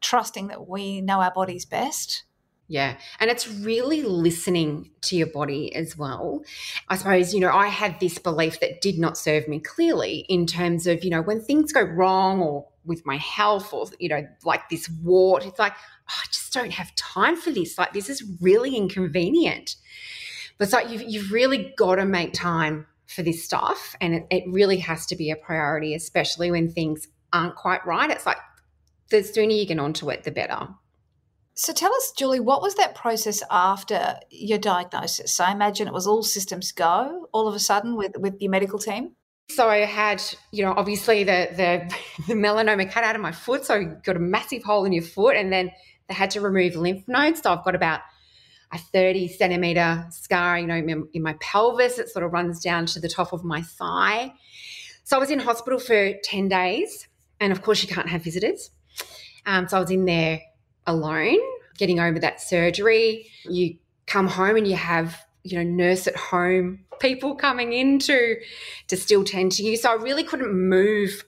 trusting 0.00 0.48
that 0.48 0.68
we 0.68 1.00
know 1.00 1.20
our 1.20 1.32
bodies 1.32 1.64
best. 1.64 2.24
Yeah. 2.68 2.96
And 3.20 3.30
it's 3.30 3.48
really 3.48 4.02
listening 4.02 4.90
to 5.02 5.16
your 5.16 5.26
body 5.26 5.74
as 5.74 5.98
well. 5.98 6.42
I 6.88 6.96
suppose, 6.96 7.34
you 7.34 7.40
know, 7.40 7.52
I 7.52 7.66
had 7.66 8.00
this 8.00 8.18
belief 8.18 8.60
that 8.60 8.80
did 8.80 8.98
not 8.98 9.18
serve 9.18 9.48
me 9.48 9.60
clearly 9.60 10.24
in 10.28 10.46
terms 10.46 10.86
of, 10.86 11.04
you 11.04 11.10
know, 11.10 11.22
when 11.22 11.42
things 11.42 11.72
go 11.72 11.82
wrong 11.82 12.40
or 12.40 12.66
with 12.84 13.04
my 13.06 13.16
health 13.16 13.72
or, 13.72 13.86
you 13.98 14.08
know, 14.08 14.26
like 14.44 14.68
this 14.68 14.88
wart, 15.02 15.44
it's 15.46 15.58
like, 15.58 15.72
oh, 15.74 16.20
I 16.22 16.26
just 16.32 16.52
don't 16.52 16.72
have 16.72 16.94
time 16.94 17.36
for 17.36 17.50
this. 17.50 17.78
Like, 17.78 17.92
this 17.92 18.08
is 18.08 18.22
really 18.40 18.76
inconvenient. 18.76 19.76
But 20.58 20.64
it's 20.64 20.72
like, 20.72 20.90
you've, 20.90 21.02
you've 21.02 21.32
really 21.32 21.74
got 21.76 21.96
to 21.96 22.04
make 22.04 22.32
time 22.32 22.86
for 23.06 23.22
this 23.22 23.44
stuff. 23.44 23.96
And 24.00 24.14
it, 24.14 24.26
it 24.30 24.44
really 24.46 24.78
has 24.78 25.06
to 25.06 25.16
be 25.16 25.30
a 25.30 25.36
priority, 25.36 25.94
especially 25.94 26.50
when 26.50 26.70
things 26.70 27.08
aren't 27.32 27.56
quite 27.56 27.84
right. 27.86 28.10
It's 28.10 28.26
like, 28.26 28.38
the 29.10 29.22
sooner 29.22 29.52
you 29.52 29.66
get 29.66 29.78
onto 29.78 30.10
it, 30.10 30.24
the 30.24 30.30
better. 30.30 30.68
So 31.54 31.72
tell 31.72 31.94
us, 31.94 32.12
Julie, 32.16 32.40
what 32.40 32.62
was 32.62 32.74
that 32.76 32.94
process 32.94 33.42
after 33.50 34.16
your 34.30 34.58
diagnosis? 34.58 35.38
I 35.38 35.52
imagine 35.52 35.86
it 35.86 35.94
was 35.94 36.06
all 36.06 36.22
systems 36.22 36.72
go 36.72 37.28
all 37.32 37.46
of 37.46 37.54
a 37.54 37.60
sudden 37.60 37.96
with, 37.96 38.16
with 38.18 38.40
your 38.40 38.50
medical 38.50 38.78
team. 38.78 39.12
So 39.48 39.68
I 39.68 39.78
had, 39.78 40.22
you 40.52 40.64
know, 40.64 40.72
obviously 40.76 41.24
the, 41.24 41.48
the, 41.52 41.94
the 42.28 42.34
melanoma 42.34 42.90
cut 42.90 43.04
out 43.04 43.14
of 43.14 43.22
my 43.22 43.32
foot. 43.32 43.64
So 43.64 43.74
you 43.76 43.96
got 44.04 44.16
a 44.16 44.20
massive 44.20 44.62
hole 44.62 44.84
in 44.84 44.92
your 44.92 45.02
foot, 45.02 45.36
and 45.36 45.52
then 45.52 45.70
they 46.08 46.14
had 46.14 46.30
to 46.30 46.40
remove 46.40 46.76
lymph 46.76 47.06
nodes. 47.06 47.42
So 47.42 47.52
I've 47.52 47.64
got 47.64 47.74
about 47.74 48.00
a 48.72 48.78
30 48.78 49.28
centimeter 49.28 50.06
scar, 50.10 50.58
you 50.58 50.66
know, 50.66 50.76
in, 50.76 51.08
in 51.12 51.22
my 51.22 51.34
pelvis. 51.40 51.98
It 51.98 52.08
sort 52.08 52.24
of 52.24 52.32
runs 52.32 52.60
down 52.60 52.86
to 52.86 53.00
the 53.00 53.08
top 53.08 53.32
of 53.32 53.44
my 53.44 53.62
thigh. 53.62 54.32
So 55.04 55.16
I 55.16 55.20
was 55.20 55.30
in 55.30 55.38
hospital 55.38 55.78
for 55.78 56.14
10 56.24 56.48
days. 56.48 57.06
And 57.40 57.52
of 57.52 57.62
course, 57.62 57.82
you 57.82 57.88
can't 57.88 58.08
have 58.08 58.22
visitors. 58.22 58.70
Um, 59.46 59.68
so 59.68 59.76
I 59.76 59.80
was 59.80 59.90
in 59.90 60.06
there 60.06 60.40
alone, 60.86 61.38
getting 61.76 62.00
over 62.00 62.18
that 62.20 62.40
surgery. 62.40 63.26
You 63.44 63.76
come 64.06 64.26
home 64.26 64.56
and 64.56 64.66
you 64.66 64.76
have, 64.76 65.24
you 65.44 65.56
know, 65.56 65.62
nurse 65.62 66.06
at 66.06 66.16
home 66.16 66.80
people 67.00 67.34
coming 67.34 67.72
in 67.72 67.98
to, 68.00 68.36
to 68.88 68.96
still 68.96 69.24
tend 69.24 69.52
to 69.52 69.62
you. 69.62 69.76
So 69.76 69.90
I 69.90 69.94
really 69.94 70.24
couldn't 70.24 70.52
move 70.52 71.24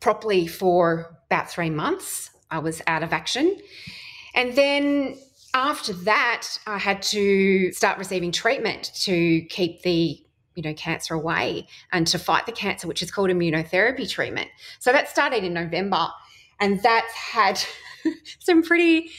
properly 0.00 0.46
for 0.46 1.16
about 1.30 1.50
three 1.50 1.70
months. 1.70 2.30
I 2.50 2.58
was 2.58 2.82
out 2.86 3.02
of 3.02 3.12
action. 3.12 3.58
And 4.34 4.54
then 4.54 5.16
after 5.54 5.92
that, 5.92 6.48
I 6.66 6.78
had 6.78 7.02
to 7.02 7.72
start 7.72 7.98
receiving 7.98 8.32
treatment 8.32 8.90
to 9.02 9.42
keep 9.42 9.82
the 9.82 10.18
you 10.54 10.62
know 10.62 10.74
cancer 10.74 11.14
away 11.14 11.66
and 11.92 12.06
to 12.06 12.18
fight 12.18 12.44
the 12.44 12.52
cancer 12.52 12.86
which 12.86 13.02
is 13.02 13.10
called 13.10 13.30
immunotherapy 13.30 14.06
treatment 14.06 14.50
so 14.80 14.92
that 14.92 15.08
started 15.08 15.44
in 15.44 15.54
november 15.54 16.08
and 16.60 16.82
that's 16.82 17.10
had 17.14 17.58
some 18.38 18.62
pretty 18.62 19.10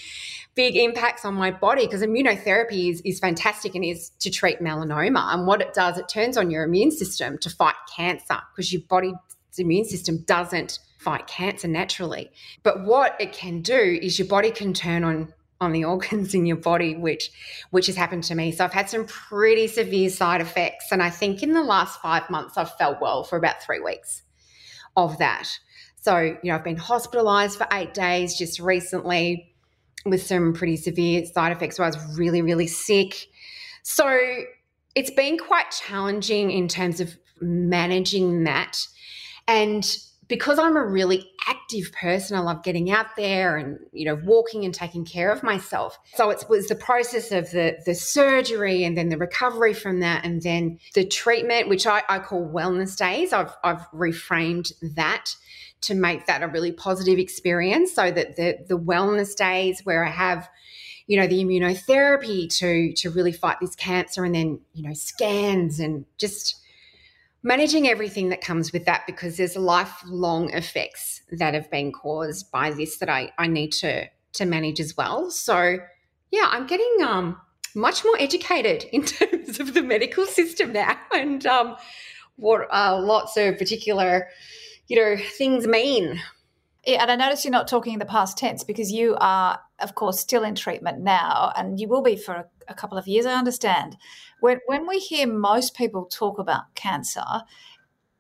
big 0.56 0.76
impacts 0.76 1.26
on 1.26 1.34
my 1.34 1.52
body 1.52 1.86
because 1.86 2.02
immunotherapy 2.02 2.92
is, 2.92 3.02
is 3.02 3.20
fantastic 3.20 3.76
and 3.76 3.84
is 3.84 4.10
to 4.20 4.30
treat 4.30 4.60
melanoma 4.60 5.34
and 5.34 5.48
what 5.48 5.62
it 5.62 5.74
does 5.74 5.98
it 5.98 6.08
turns 6.08 6.38
on 6.38 6.52
your 6.52 6.64
immune 6.64 6.92
system 6.92 7.38
to 7.38 7.50
fight 7.50 7.76
cancer 7.96 8.38
because 8.56 8.72
your 8.72 8.82
body's 8.88 9.14
immune 9.58 9.86
system 9.86 10.20
doesn't 10.26 10.80
fight 11.00 11.28
cancer 11.28 11.68
naturally 11.68 12.32
but 12.62 12.84
what 12.86 13.16
it 13.20 13.34
can 13.34 13.62
do 13.62 14.00
is 14.02 14.20
your 14.20 14.28
body 14.28 14.52
can 14.52 14.74
turn 14.74 15.04
on 15.04 15.34
on 15.64 15.72
the 15.72 15.86
organs 15.86 16.36
in 16.36 16.46
your 16.46 16.58
body, 16.58 16.96
which 16.96 17.32
which 17.72 17.88
has 17.88 17.96
happened 17.96 18.24
to 18.26 18.36
me. 18.36 18.52
So 18.52 18.64
I've 18.64 18.74
had 18.74 18.90
some 18.90 19.06
pretty 19.06 19.68
severe 19.68 20.10
side 20.10 20.42
effects, 20.42 20.92
and 20.92 21.02
I 21.02 21.10
think 21.10 21.42
in 21.42 21.54
the 21.54 21.64
last 21.64 22.02
five 22.02 22.30
months 22.30 22.58
I've 22.58 22.76
felt 22.76 23.02
well 23.02 23.24
for 23.24 23.38
about 23.38 23.64
three 23.64 23.80
weeks 23.80 24.22
of 24.96 25.18
that. 25.18 25.50
So 26.02 26.18
you 26.18 26.38
know 26.44 26.56
I've 26.56 26.64
been 26.64 26.78
hospitalised 26.78 27.58
for 27.58 27.68
eight 27.72 27.94
days 27.94 28.38
just 28.38 28.60
recently 28.60 29.53
with 30.06 30.24
some 30.24 30.54
pretty 30.54 30.78
severe 30.78 31.26
side 31.26 31.52
effects. 31.52 31.78
So 31.78 31.84
I 31.84 31.88
was 31.88 32.18
really 32.18 32.42
really 32.42 32.68
sick. 32.68 33.28
So 33.84 34.18
it's 34.96 35.12
been 35.12 35.38
quite 35.38 35.72
challenging 35.72 36.52
in 36.52 36.68
terms 36.68 37.00
of 37.00 37.18
managing 37.42 38.44
that 38.46 38.88
and 39.48 39.98
because 40.28 40.58
I'm 40.58 40.76
a 40.76 40.86
really 40.86 41.30
active 41.48 41.92
person, 41.92 42.38
I 42.38 42.40
love 42.40 42.64
getting 42.64 42.90
out 42.90 43.16
there 43.18 43.58
and 43.58 43.78
you 43.92 44.06
know 44.06 44.16
walking 44.24 44.66
and 44.66 44.74
taking 44.74 45.06
care 45.06 45.32
of 45.32 45.44
myself. 45.44 45.98
So 46.16 46.30
it 46.30 46.46
was 46.50 46.68
the 46.68 46.76
process 46.76 47.32
of 47.32 47.52
the 47.52 47.78
the 47.86 47.96
surgery 47.96 48.84
and 48.84 48.98
then 48.98 49.10
the 49.10 49.18
recovery 49.18 49.74
from 49.74 50.00
that, 50.00 50.26
and 50.26 50.42
then 50.42 50.80
the 50.96 51.06
treatment, 51.06 51.68
which 51.68 51.86
I, 51.86 52.04
I 52.10 52.20
call 52.20 52.48
wellness 52.48 52.98
days. 52.98 53.34
I've 53.34 53.54
I've 53.64 53.88
reframed 53.92 54.72
that 54.96 55.36
to 55.84 55.96
make 55.96 56.26
that 56.26 56.44
a 56.44 56.48
really 56.48 56.72
positive 56.72 57.20
experience. 57.20 57.94
So 57.94 58.12
that 58.12 58.36
the 58.36 58.58
the 58.68 58.78
wellness 58.78 59.36
days 59.36 59.82
where 59.84 60.06
I 60.06 60.10
have 60.10 60.50
you 61.08 61.20
know 61.20 61.28
the 61.28 61.44
immunotherapy 61.44 62.50
to 62.58 62.94
to 62.94 63.10
really 63.10 63.32
fight 63.32 63.58
this 63.60 63.76
cancer 63.76 64.24
and 64.24 64.36
then 64.36 64.60
you 64.74 64.84
know 64.84 64.94
scans 64.94 65.80
and 65.80 66.06
just 66.18 66.56
managing 67.44 67.88
everything 67.88 68.30
that 68.30 68.42
comes 68.42 68.72
with 68.72 68.86
that 68.86 69.06
because 69.06 69.36
there's 69.38 69.58
lifelong 69.58 70.50
effects 70.54 71.22
that 71.32 71.54
have 71.54 71.70
been 71.70 71.92
caused 71.92 72.50
by 72.52 72.72
this 72.72 72.98
that 72.98 73.10
I, 73.10 73.32
I 73.38 73.48
need 73.48 73.72
to 73.74 74.08
to 74.34 74.46
manage 74.46 74.80
as 74.80 74.98
well. 74.98 75.30
So 75.30 75.78
yeah, 76.32 76.48
I'm 76.50 76.66
getting 76.66 76.98
um 77.06 77.40
much 77.76 78.04
more 78.06 78.16
educated 78.20 78.86
in 78.94 79.04
terms 79.04 79.60
of 79.60 79.74
the 79.74 79.84
medical 79.84 80.26
system 80.26 80.74
now 80.74 80.98
and 81.14 81.46
um 81.46 81.76
what 82.36 82.68
uh, 82.72 83.00
lots 83.00 83.38
of 83.38 83.58
particular 83.60 84.28
you 84.88 84.96
know 84.96 85.16
things 85.38 85.68
mean 85.68 86.22
yeah, 86.86 87.02
and 87.02 87.10
I 87.10 87.16
notice 87.16 87.46
you're 87.46 87.52
not 87.52 87.70
talking 87.70 87.94
in 87.94 88.00
the 88.00 88.06
past 88.06 88.38
tense 88.38 88.66
because 88.66 88.92
you 88.92 89.16
are, 89.22 89.58
of 89.80 89.96
course, 89.96 90.20
still 90.20 90.44
in 90.44 90.54
treatment 90.54 91.00
now, 91.00 91.54
and 91.56 91.80
you 91.80 91.88
will 91.88 92.02
be 92.02 92.18
for 92.18 92.34
a, 92.34 92.46
a 92.68 92.74
couple 92.74 92.98
of 92.98 93.08
years. 93.08 93.26
I 93.26 93.36
understand. 93.36 93.96
When 94.42 94.60
when 94.66 94.86
we 94.86 95.00
hear 95.00 95.26
most 95.26 95.78
people 95.78 96.06
talk 96.06 96.40
about 96.40 96.76
cancer, 96.76 97.24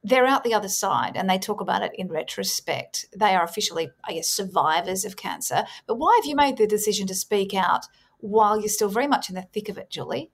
they're 0.03 0.25
out 0.25 0.46
the 0.46 0.53
other 0.53 0.70
side 0.70 1.13
and 1.15 1.29
they 1.29 1.38
talk 1.38 1.62
about 1.62 1.82
it 1.82 1.91
in 1.96 2.08
retrospect. 2.10 3.05
They 3.15 3.36
are 3.36 3.43
officially, 3.43 3.89
I 4.03 4.13
guess, 4.13 4.29
survivors 4.29 5.05
of 5.05 5.15
cancer. 5.15 5.65
But 5.88 5.96
why 5.96 6.17
have 6.22 6.25
you 6.25 6.36
made 6.36 6.58
the 6.58 6.67
decision 6.67 7.08
to 7.08 7.15
speak 7.15 7.53
out 7.53 7.86
while 8.20 8.60
you're 8.60 8.70
still 8.70 8.89
very 8.89 9.08
much 9.08 9.29
in 9.29 9.36
the 9.36 9.41
thick 9.53 9.70
of 9.70 9.77
it, 9.77 9.89
Julie? 9.89 10.32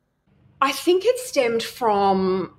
I 0.61 0.71
think 0.71 1.05
it 1.05 1.17
stemmed 1.19 1.63
from 1.63 2.55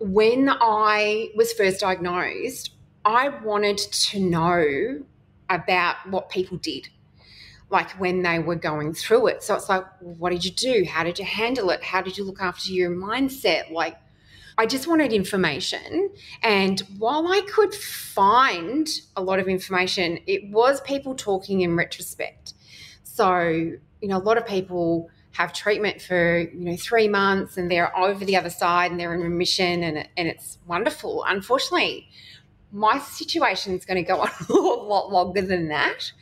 when 0.00 0.48
I 0.48 1.30
was 1.36 1.52
first 1.52 1.80
diagnosed. 1.80 2.72
I 3.08 3.30
wanted 3.42 3.78
to 3.78 4.20
know 4.20 5.02
about 5.48 5.96
what 6.10 6.28
people 6.28 6.58
did, 6.58 6.88
like 7.70 7.90
when 7.92 8.22
they 8.22 8.38
were 8.38 8.54
going 8.54 8.92
through 8.92 9.28
it. 9.28 9.42
So 9.42 9.54
it's 9.54 9.70
like, 9.70 9.86
what 10.00 10.28
did 10.28 10.44
you 10.44 10.50
do? 10.50 10.84
How 10.86 11.04
did 11.04 11.18
you 11.18 11.24
handle 11.24 11.70
it? 11.70 11.82
How 11.82 12.02
did 12.02 12.18
you 12.18 12.24
look 12.24 12.42
after 12.42 12.70
your 12.70 12.90
mindset? 12.90 13.72
Like, 13.72 13.96
I 14.58 14.66
just 14.66 14.86
wanted 14.86 15.14
information. 15.14 16.10
And 16.42 16.80
while 16.98 17.26
I 17.28 17.40
could 17.40 17.72
find 17.72 18.86
a 19.16 19.22
lot 19.22 19.38
of 19.38 19.48
information, 19.48 20.18
it 20.26 20.50
was 20.50 20.82
people 20.82 21.14
talking 21.14 21.62
in 21.62 21.76
retrospect. 21.76 22.52
So, 23.04 23.38
you 23.40 24.08
know, 24.08 24.18
a 24.18 24.20
lot 24.20 24.36
of 24.36 24.46
people 24.46 25.08
have 25.32 25.54
treatment 25.54 26.02
for, 26.02 26.40
you 26.40 26.60
know, 26.60 26.76
three 26.76 27.08
months 27.08 27.56
and 27.56 27.70
they're 27.70 27.96
over 27.96 28.22
the 28.24 28.36
other 28.36 28.50
side 28.50 28.90
and 28.90 29.00
they're 29.00 29.14
in 29.14 29.20
remission 29.20 29.82
and, 29.82 30.06
and 30.16 30.28
it's 30.28 30.58
wonderful. 30.66 31.24
Unfortunately, 31.26 32.08
my 32.72 32.98
situation 32.98 33.74
is 33.74 33.84
going 33.84 34.02
to 34.02 34.08
go 34.08 34.20
on 34.20 34.30
a 34.48 34.52
lot 34.52 35.10
longer 35.10 35.42
than 35.42 35.68
that. 35.68 36.12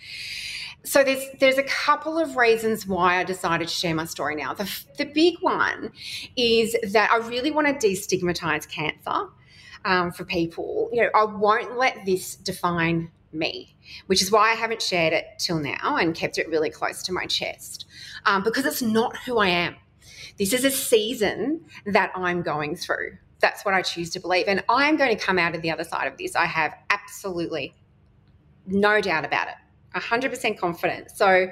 So 0.85 1.03
there's 1.03 1.25
there's 1.41 1.59
a 1.59 1.65
couple 1.65 2.17
of 2.17 2.37
reasons 2.37 2.87
why 2.87 3.19
I 3.19 3.25
decided 3.25 3.67
to 3.67 3.75
share 3.75 3.95
my 3.95 4.05
story 4.05 4.37
now. 4.37 4.55
The, 4.55 4.71
the 4.99 5.05
big 5.05 5.35
one 5.41 5.91
is 6.37 6.77
that 6.93 7.11
I 7.11 7.17
really 7.17 7.51
want 7.51 7.67
to 7.67 7.87
destigmatize 7.87 8.69
cancer 8.69 9.29
um, 9.85 10.13
for 10.13 10.25
people. 10.25 10.89
You 10.93 11.03
know, 11.03 11.11
I 11.13 11.25
won't 11.25 11.77
let 11.77 12.05
this 12.07 12.37
define 12.37 13.11
me, 13.33 13.77
which 14.07 14.23
is 14.23 14.31
why 14.31 14.53
I 14.53 14.55
haven't 14.55 14.81
shared 14.81 15.13
it 15.13 15.27
till 15.39 15.59
now 15.59 15.97
and 15.97 16.15
kept 16.15 16.39
it 16.39 16.49
really 16.49 16.71
close 16.71 17.03
to 17.05 17.13
my 17.13 17.27
chest 17.27 17.87
um, 18.25 18.45
because 18.45 18.65
it's 18.65 18.83
not 18.83 19.17
who 19.27 19.39
I 19.39 19.49
am. 19.49 19.77
This 20.39 20.53
is 20.53 20.65
a 20.65 20.71
season 20.71 21.65
that 21.87 22.13
I'm 22.15 22.43
going 22.43 22.77
through 22.77 23.19
that's 23.41 23.65
what 23.65 23.75
I 23.75 23.83
choose 23.83 24.11
to 24.11 24.21
believe. 24.21 24.47
And 24.49 24.65
I'm 24.69 24.97
going 24.97 25.17
to 25.17 25.23
come 25.23 25.39
out 25.39 25.55
of 25.55 25.63
the 25.63 25.71
other 25.71 25.85
side 25.85 26.07
of 26.07 26.17
this. 26.19 26.35
I 26.37 26.47
have 26.47 26.75
absolutely 26.91 27.75
no 28.67 29.01
doubt 29.01 29.25
about 29.25 29.49
it, 29.49 29.55
100% 29.95 30.59
confident. 30.59 31.11
So 31.11 31.49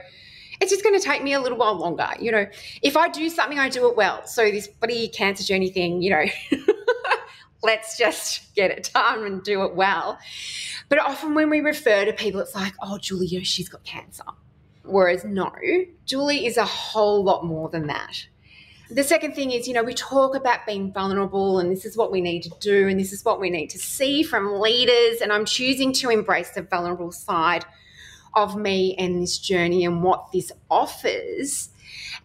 it's 0.60 0.70
just 0.70 0.82
going 0.82 0.98
to 0.98 1.04
take 1.04 1.22
me 1.22 1.32
a 1.32 1.40
little 1.40 1.58
while 1.58 1.74
longer. 1.74 2.08
You 2.18 2.32
know, 2.32 2.46
if 2.82 2.96
I 2.96 3.08
do 3.08 3.28
something, 3.28 3.58
I 3.58 3.68
do 3.68 3.88
it 3.88 3.96
well. 3.96 4.26
So 4.26 4.50
this 4.50 4.68
bloody 4.68 5.08
cancer 5.08 5.44
journey 5.44 5.70
thing, 5.70 6.02
you 6.02 6.10
know, 6.10 6.24
let's 7.62 7.96
just 7.98 8.54
get 8.54 8.70
it 8.70 8.90
done 8.94 9.24
and 9.24 9.42
do 9.42 9.64
it 9.64 9.74
well. 9.74 10.18
But 10.88 10.98
often 10.98 11.34
when 11.34 11.50
we 11.50 11.60
refer 11.60 12.04
to 12.04 12.12
people, 12.12 12.40
it's 12.40 12.54
like, 12.54 12.74
oh, 12.82 12.98
know, 13.38 13.42
she's 13.42 13.68
got 13.68 13.84
cancer. 13.84 14.24
Whereas 14.84 15.24
no, 15.24 15.50
Julie 16.04 16.46
is 16.46 16.56
a 16.56 16.64
whole 16.64 17.24
lot 17.24 17.44
more 17.44 17.70
than 17.70 17.86
that 17.86 18.26
the 18.90 19.02
second 19.02 19.34
thing 19.34 19.50
is, 19.50 19.66
you 19.66 19.74
know, 19.74 19.82
we 19.82 19.94
talk 19.94 20.34
about 20.34 20.66
being 20.66 20.92
vulnerable 20.92 21.58
and 21.58 21.70
this 21.70 21.84
is 21.84 21.96
what 21.96 22.12
we 22.12 22.20
need 22.20 22.42
to 22.42 22.50
do 22.60 22.88
and 22.88 23.00
this 23.00 23.12
is 23.12 23.24
what 23.24 23.40
we 23.40 23.50
need 23.50 23.68
to 23.70 23.78
see 23.78 24.22
from 24.22 24.60
leaders. 24.60 25.20
And 25.20 25.32
I'm 25.32 25.44
choosing 25.44 25.92
to 25.94 26.10
embrace 26.10 26.50
the 26.50 26.62
vulnerable 26.62 27.10
side 27.10 27.64
of 28.34 28.56
me 28.56 28.94
and 28.96 29.22
this 29.22 29.38
journey 29.38 29.84
and 29.84 30.02
what 30.02 30.32
this 30.32 30.52
offers. 30.70 31.70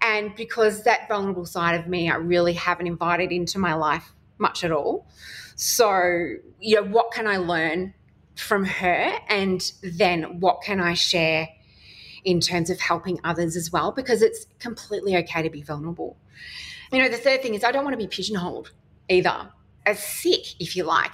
And 0.01 0.35
because 0.35 0.83
that 0.83 1.07
vulnerable 1.07 1.45
side 1.45 1.79
of 1.79 1.87
me, 1.87 2.09
I 2.09 2.15
really 2.15 2.53
haven't 2.53 2.87
invited 2.87 3.31
into 3.31 3.59
my 3.59 3.73
life 3.73 4.13
much 4.37 4.63
at 4.63 4.71
all. 4.71 5.07
So, 5.55 6.35
you 6.59 6.75
know, 6.75 6.83
what 6.83 7.11
can 7.11 7.27
I 7.27 7.37
learn 7.37 7.93
from 8.35 8.65
her? 8.65 9.11
And 9.27 9.71
then 9.83 10.39
what 10.39 10.61
can 10.61 10.79
I 10.79 10.93
share 10.93 11.49
in 12.23 12.39
terms 12.39 12.69
of 12.69 12.79
helping 12.79 13.19
others 13.23 13.55
as 13.55 13.71
well? 13.71 13.91
Because 13.91 14.21
it's 14.21 14.45
completely 14.59 15.15
okay 15.17 15.41
to 15.41 15.49
be 15.49 15.61
vulnerable. 15.61 16.17
You 16.91 16.99
know, 16.99 17.09
the 17.09 17.17
third 17.17 17.41
thing 17.41 17.53
is 17.53 17.63
I 17.63 17.71
don't 17.71 17.83
want 17.83 17.93
to 17.93 17.97
be 17.97 18.07
pigeonholed 18.07 18.71
either 19.09 19.49
as 19.85 19.99
sick, 19.99 20.59
if 20.59 20.75
you 20.75 20.83
like. 20.83 21.11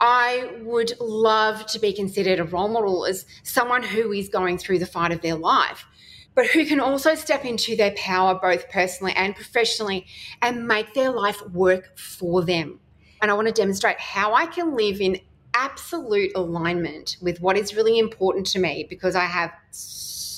I 0.00 0.50
would 0.62 0.92
love 1.00 1.66
to 1.66 1.78
be 1.78 1.92
considered 1.92 2.40
a 2.40 2.44
role 2.44 2.68
model 2.68 3.06
as 3.06 3.26
someone 3.42 3.82
who 3.82 4.12
is 4.12 4.28
going 4.28 4.58
through 4.58 4.78
the 4.78 4.86
fight 4.86 5.12
of 5.12 5.20
their 5.22 5.34
life, 5.34 5.86
but 6.34 6.46
who 6.46 6.66
can 6.66 6.80
also 6.80 7.14
step 7.14 7.44
into 7.44 7.76
their 7.76 7.92
power 7.92 8.38
both 8.40 8.68
personally 8.70 9.12
and 9.16 9.34
professionally 9.34 10.06
and 10.42 10.66
make 10.66 10.94
their 10.94 11.10
life 11.10 11.40
work 11.48 11.98
for 11.98 12.44
them. 12.44 12.80
And 13.20 13.30
I 13.30 13.34
want 13.34 13.48
to 13.48 13.52
demonstrate 13.54 13.98
how 13.98 14.34
I 14.34 14.46
can 14.46 14.76
live 14.76 15.00
in 15.00 15.18
absolute 15.54 16.30
alignment 16.36 17.16
with 17.20 17.40
what 17.40 17.56
is 17.56 17.74
really 17.74 17.98
important 17.98 18.46
to 18.46 18.58
me 18.58 18.86
because 18.88 19.16
I 19.16 19.24
have, 19.24 19.52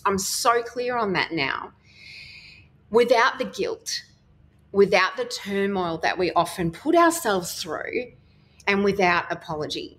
I'm 0.07 0.19
so 0.19 0.63
clear 0.63 0.97
on 0.97 1.13
that 1.13 1.33
now 1.33 1.73
without 2.91 3.39
the 3.39 3.45
guilt, 3.45 4.03
without 4.73 5.17
the 5.17 5.25
turmoil 5.25 5.99
that 5.99 6.19
we 6.19 6.33
often 6.33 6.71
put 6.71 6.95
ourselves 6.95 7.61
through, 7.61 8.13
and 8.67 8.85
without 8.85 9.31
apology. 9.33 9.99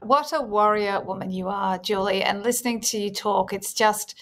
What 0.00 0.32
a 0.32 0.40
warrior 0.40 1.00
woman 1.00 1.30
you 1.30 1.48
are, 1.48 1.78
Julie. 1.78 2.22
And 2.22 2.42
listening 2.42 2.80
to 2.82 2.98
you 2.98 3.10
talk, 3.10 3.52
it's 3.52 3.74
just 3.74 4.16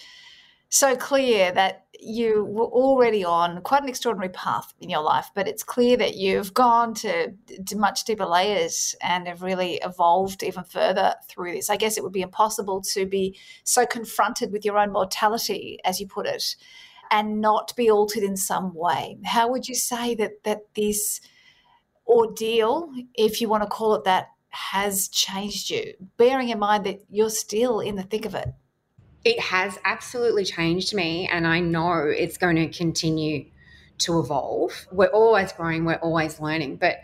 so 0.69 0.95
clear 0.95 1.51
that 1.51 1.85
you 1.99 2.45
were 2.45 2.65
already 2.65 3.23
on 3.23 3.61
quite 3.61 3.83
an 3.83 3.89
extraordinary 3.89 4.31
path 4.31 4.73
in 4.79 4.89
your 4.89 5.01
life, 5.01 5.29
but 5.33 5.47
it's 5.47 5.63
clear 5.63 5.97
that 5.97 6.15
you've 6.15 6.53
gone 6.53 6.93
to, 6.93 7.33
to 7.65 7.77
much 7.77 8.03
deeper 8.03 8.25
layers 8.25 8.95
and 9.01 9.27
have 9.27 9.41
really 9.41 9.79
evolved 9.83 10.43
even 10.43 10.63
further 10.63 11.15
through 11.27 11.53
this. 11.53 11.69
I 11.69 11.77
guess 11.77 11.97
it 11.97 12.03
would 12.03 12.11
be 12.11 12.21
impossible 12.21 12.81
to 12.81 13.05
be 13.05 13.37
so 13.63 13.85
confronted 13.85 14.51
with 14.51 14.65
your 14.65 14.77
own 14.77 14.91
mortality, 14.91 15.79
as 15.85 15.99
you 15.99 16.07
put 16.07 16.25
it, 16.25 16.55
and 17.11 17.41
not 17.41 17.75
be 17.75 17.89
altered 17.89 18.23
in 18.23 18.37
some 18.37 18.73
way. 18.73 19.17
How 19.25 19.49
would 19.49 19.67
you 19.67 19.75
say 19.75 20.15
that 20.15 20.43
that 20.43 20.73
this 20.75 21.21
ordeal, 22.07 22.91
if 23.15 23.41
you 23.41 23.49
want 23.49 23.63
to 23.63 23.69
call 23.69 23.95
it 23.95 24.03
that, 24.03 24.29
has 24.49 25.07
changed 25.09 25.69
you, 25.69 25.93
bearing 26.17 26.49
in 26.49 26.59
mind 26.59 26.85
that 26.85 27.01
you're 27.09 27.29
still 27.29 27.79
in 27.79 27.95
the 27.95 28.03
thick 28.03 28.25
of 28.25 28.35
it? 28.35 28.53
It 29.23 29.39
has 29.39 29.77
absolutely 29.83 30.45
changed 30.45 30.93
me, 30.93 31.27
and 31.27 31.47
I 31.47 31.59
know 31.59 31.93
it's 31.93 32.37
going 32.37 32.55
to 32.57 32.67
continue 32.69 33.45
to 33.99 34.19
evolve. 34.19 34.87
We're 34.91 35.07
always 35.07 35.51
growing, 35.51 35.83
we're 35.83 35.95
always 35.95 36.39
learning, 36.39 36.77
but 36.77 36.97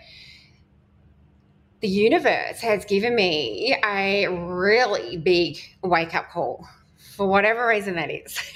the 1.82 1.90
universe 1.90 2.62
has 2.62 2.86
given 2.86 3.16
me 3.16 3.76
a 3.84 4.28
really 4.28 5.18
big 5.18 5.58
wake 5.84 6.14
up 6.14 6.30
call 6.30 6.68
for 7.12 7.28
whatever 7.28 7.68
reason 7.68 7.96
that 7.96 8.10
is. 8.10 8.40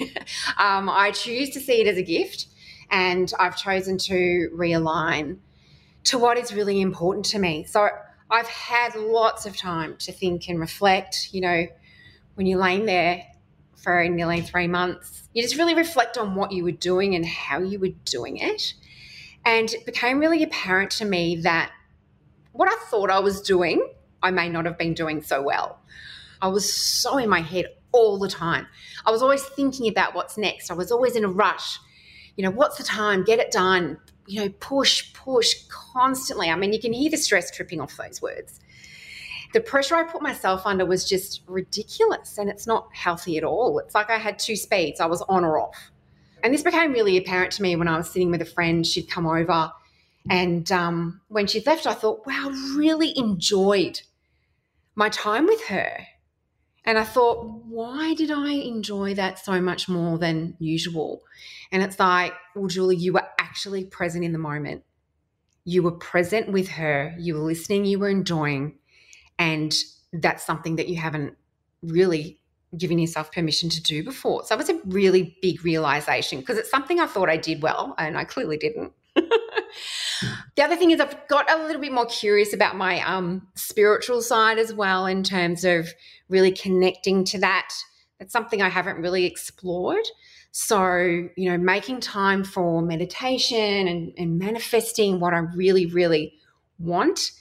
um, 0.58 0.88
I 0.88 1.12
choose 1.12 1.50
to 1.50 1.60
see 1.60 1.80
it 1.80 1.86
as 1.86 1.96
a 1.96 2.02
gift, 2.02 2.46
and 2.90 3.32
I've 3.38 3.56
chosen 3.56 3.98
to 3.98 4.50
realign 4.54 5.38
to 6.04 6.18
what 6.18 6.38
is 6.38 6.54
really 6.54 6.80
important 6.80 7.26
to 7.26 7.38
me. 7.38 7.64
So 7.64 7.88
I've 8.30 8.46
had 8.46 8.94
lots 8.94 9.46
of 9.46 9.56
time 9.56 9.96
to 9.98 10.12
think 10.12 10.48
and 10.48 10.58
reflect. 10.58 11.30
You 11.32 11.40
know, 11.40 11.66
when 12.34 12.46
you're 12.46 12.60
laying 12.60 12.86
there 12.86 13.24
for 13.76 14.08
nearly 14.08 14.40
three 14.40 14.68
months, 14.68 15.28
you 15.32 15.42
just 15.42 15.56
really 15.56 15.74
reflect 15.74 16.16
on 16.16 16.34
what 16.34 16.52
you 16.52 16.64
were 16.64 16.72
doing 16.72 17.14
and 17.14 17.26
how 17.26 17.60
you 17.60 17.78
were 17.78 17.94
doing 18.04 18.38
it. 18.38 18.74
And 19.44 19.72
it 19.72 19.84
became 19.86 20.18
really 20.18 20.42
apparent 20.42 20.90
to 20.92 21.04
me 21.04 21.36
that 21.42 21.70
what 22.52 22.68
I 22.68 22.76
thought 22.88 23.10
I 23.10 23.20
was 23.20 23.40
doing, 23.40 23.86
I 24.22 24.30
may 24.30 24.48
not 24.48 24.64
have 24.64 24.78
been 24.78 24.94
doing 24.94 25.22
so 25.22 25.42
well. 25.42 25.78
I 26.42 26.48
was 26.48 26.72
so 26.72 27.18
in 27.18 27.28
my 27.28 27.40
head 27.40 27.66
all 27.92 28.18
the 28.18 28.28
time. 28.28 28.66
I 29.04 29.10
was 29.10 29.22
always 29.22 29.42
thinking 29.44 29.88
about 29.88 30.14
what's 30.14 30.36
next. 30.36 30.70
I 30.70 30.74
was 30.74 30.92
always 30.92 31.16
in 31.16 31.24
a 31.24 31.28
rush. 31.28 31.78
You 32.36 32.44
know, 32.44 32.50
what's 32.50 32.76
the 32.76 32.84
time? 32.84 33.24
Get 33.24 33.38
it 33.38 33.50
done. 33.50 33.98
You 34.26 34.42
know, 34.42 34.48
push, 34.60 35.12
push 35.14 35.54
constantly. 35.68 36.50
I 36.50 36.56
mean, 36.56 36.72
you 36.72 36.80
can 36.80 36.92
hear 36.92 37.10
the 37.10 37.16
stress 37.16 37.50
tripping 37.50 37.80
off 37.80 37.96
those 37.96 38.20
words. 38.20 38.60
The 39.52 39.60
pressure 39.60 39.94
I 39.94 40.02
put 40.02 40.20
myself 40.22 40.62
under 40.66 40.84
was 40.84 41.08
just 41.08 41.42
ridiculous 41.46 42.36
and 42.36 42.50
it's 42.50 42.66
not 42.66 42.88
healthy 42.92 43.38
at 43.38 43.44
all. 43.44 43.78
It's 43.78 43.94
like 43.94 44.10
I 44.10 44.18
had 44.18 44.38
two 44.38 44.56
speeds, 44.56 45.00
I 45.00 45.06
was 45.06 45.22
on 45.22 45.44
or 45.44 45.58
off. 45.58 45.90
And 46.42 46.52
this 46.52 46.62
became 46.62 46.92
really 46.92 47.16
apparent 47.16 47.52
to 47.52 47.62
me 47.62 47.76
when 47.76 47.88
I 47.88 47.96
was 47.96 48.10
sitting 48.10 48.30
with 48.30 48.42
a 48.42 48.46
friend. 48.46 48.86
She'd 48.86 49.08
come 49.08 49.26
over, 49.26 49.72
and 50.28 50.70
um, 50.72 51.20
when 51.28 51.46
she'd 51.46 51.66
left, 51.66 51.86
I 51.86 51.94
thought, 51.94 52.26
wow, 52.26 52.50
I 52.50 52.74
really 52.76 53.16
enjoyed 53.16 54.00
my 54.94 55.08
time 55.08 55.46
with 55.46 55.64
her. 55.66 56.06
And 56.86 56.98
I 56.98 57.04
thought, 57.04 57.44
why 57.66 58.14
did 58.14 58.30
I 58.30 58.52
enjoy 58.52 59.14
that 59.14 59.44
so 59.44 59.60
much 59.60 59.88
more 59.88 60.18
than 60.18 60.54
usual? 60.60 61.22
And 61.72 61.82
it's 61.82 61.98
like, 61.98 62.32
well, 62.54 62.68
Julie, 62.68 62.96
you 62.96 63.12
were 63.12 63.26
actually 63.40 63.84
present 63.84 64.24
in 64.24 64.32
the 64.32 64.38
moment. 64.38 64.84
You 65.64 65.82
were 65.82 65.92
present 65.92 66.52
with 66.52 66.68
her, 66.68 67.12
you 67.18 67.34
were 67.34 67.40
listening, 67.40 67.86
you 67.86 67.98
were 67.98 68.08
enjoying. 68.08 68.78
And 69.36 69.74
that's 70.12 70.46
something 70.46 70.76
that 70.76 70.88
you 70.88 70.96
haven't 70.96 71.36
really 71.82 72.38
given 72.78 72.98
yourself 72.98 73.32
permission 73.32 73.68
to 73.70 73.82
do 73.82 74.04
before. 74.04 74.44
So 74.44 74.54
it 74.54 74.58
was 74.58 74.68
a 74.68 74.80
really 74.84 75.36
big 75.42 75.64
realization 75.64 76.40
because 76.40 76.56
it's 76.56 76.70
something 76.70 77.00
I 77.00 77.06
thought 77.06 77.28
I 77.28 77.36
did 77.36 77.62
well 77.62 77.94
and 77.98 78.16
I 78.16 78.24
clearly 78.24 78.56
didn't. 78.58 78.92
the 79.14 80.62
other 80.62 80.76
thing 80.76 80.90
is 80.90 81.00
I've 81.00 81.26
got 81.28 81.50
a 81.50 81.64
little 81.66 81.80
bit 81.80 81.92
more 81.92 82.06
curious 82.06 82.52
about 82.52 82.76
my 82.76 83.00
um, 83.00 83.48
spiritual 83.54 84.22
side 84.22 84.58
as 84.58 84.72
well 84.72 85.06
in 85.06 85.22
terms 85.22 85.64
of 85.64 85.88
really 86.28 86.50
connecting 86.50 87.24
to 87.24 87.38
that. 87.38 87.68
That's 88.18 88.32
something 88.32 88.62
I 88.62 88.68
haven't 88.68 88.98
really 88.98 89.24
explored. 89.24 90.04
So, 90.52 90.96
you 91.36 91.50
know, 91.50 91.58
making 91.58 92.00
time 92.00 92.42
for 92.42 92.80
meditation 92.80 93.88
and, 93.88 94.12
and 94.16 94.38
manifesting 94.38 95.20
what 95.20 95.34
I 95.34 95.38
really, 95.38 95.86
really 95.86 96.34
want 96.78 97.32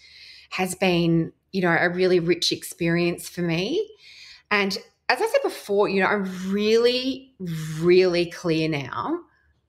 has 0.49 0.75
been, 0.75 1.31
you 1.53 1.61
know, 1.61 1.77
a 1.79 1.89
really 1.89 2.19
rich 2.19 2.51
experience 2.51 3.29
for 3.29 3.41
me. 3.41 3.89
And 4.51 4.77
as 5.07 5.21
I 5.21 5.27
said 5.27 5.41
before, 5.43 5.87
you 5.87 6.01
know, 6.01 6.07
I'm 6.07 6.51
really, 6.51 7.33
really 7.79 8.25
clear 8.25 8.67
now 8.67 9.21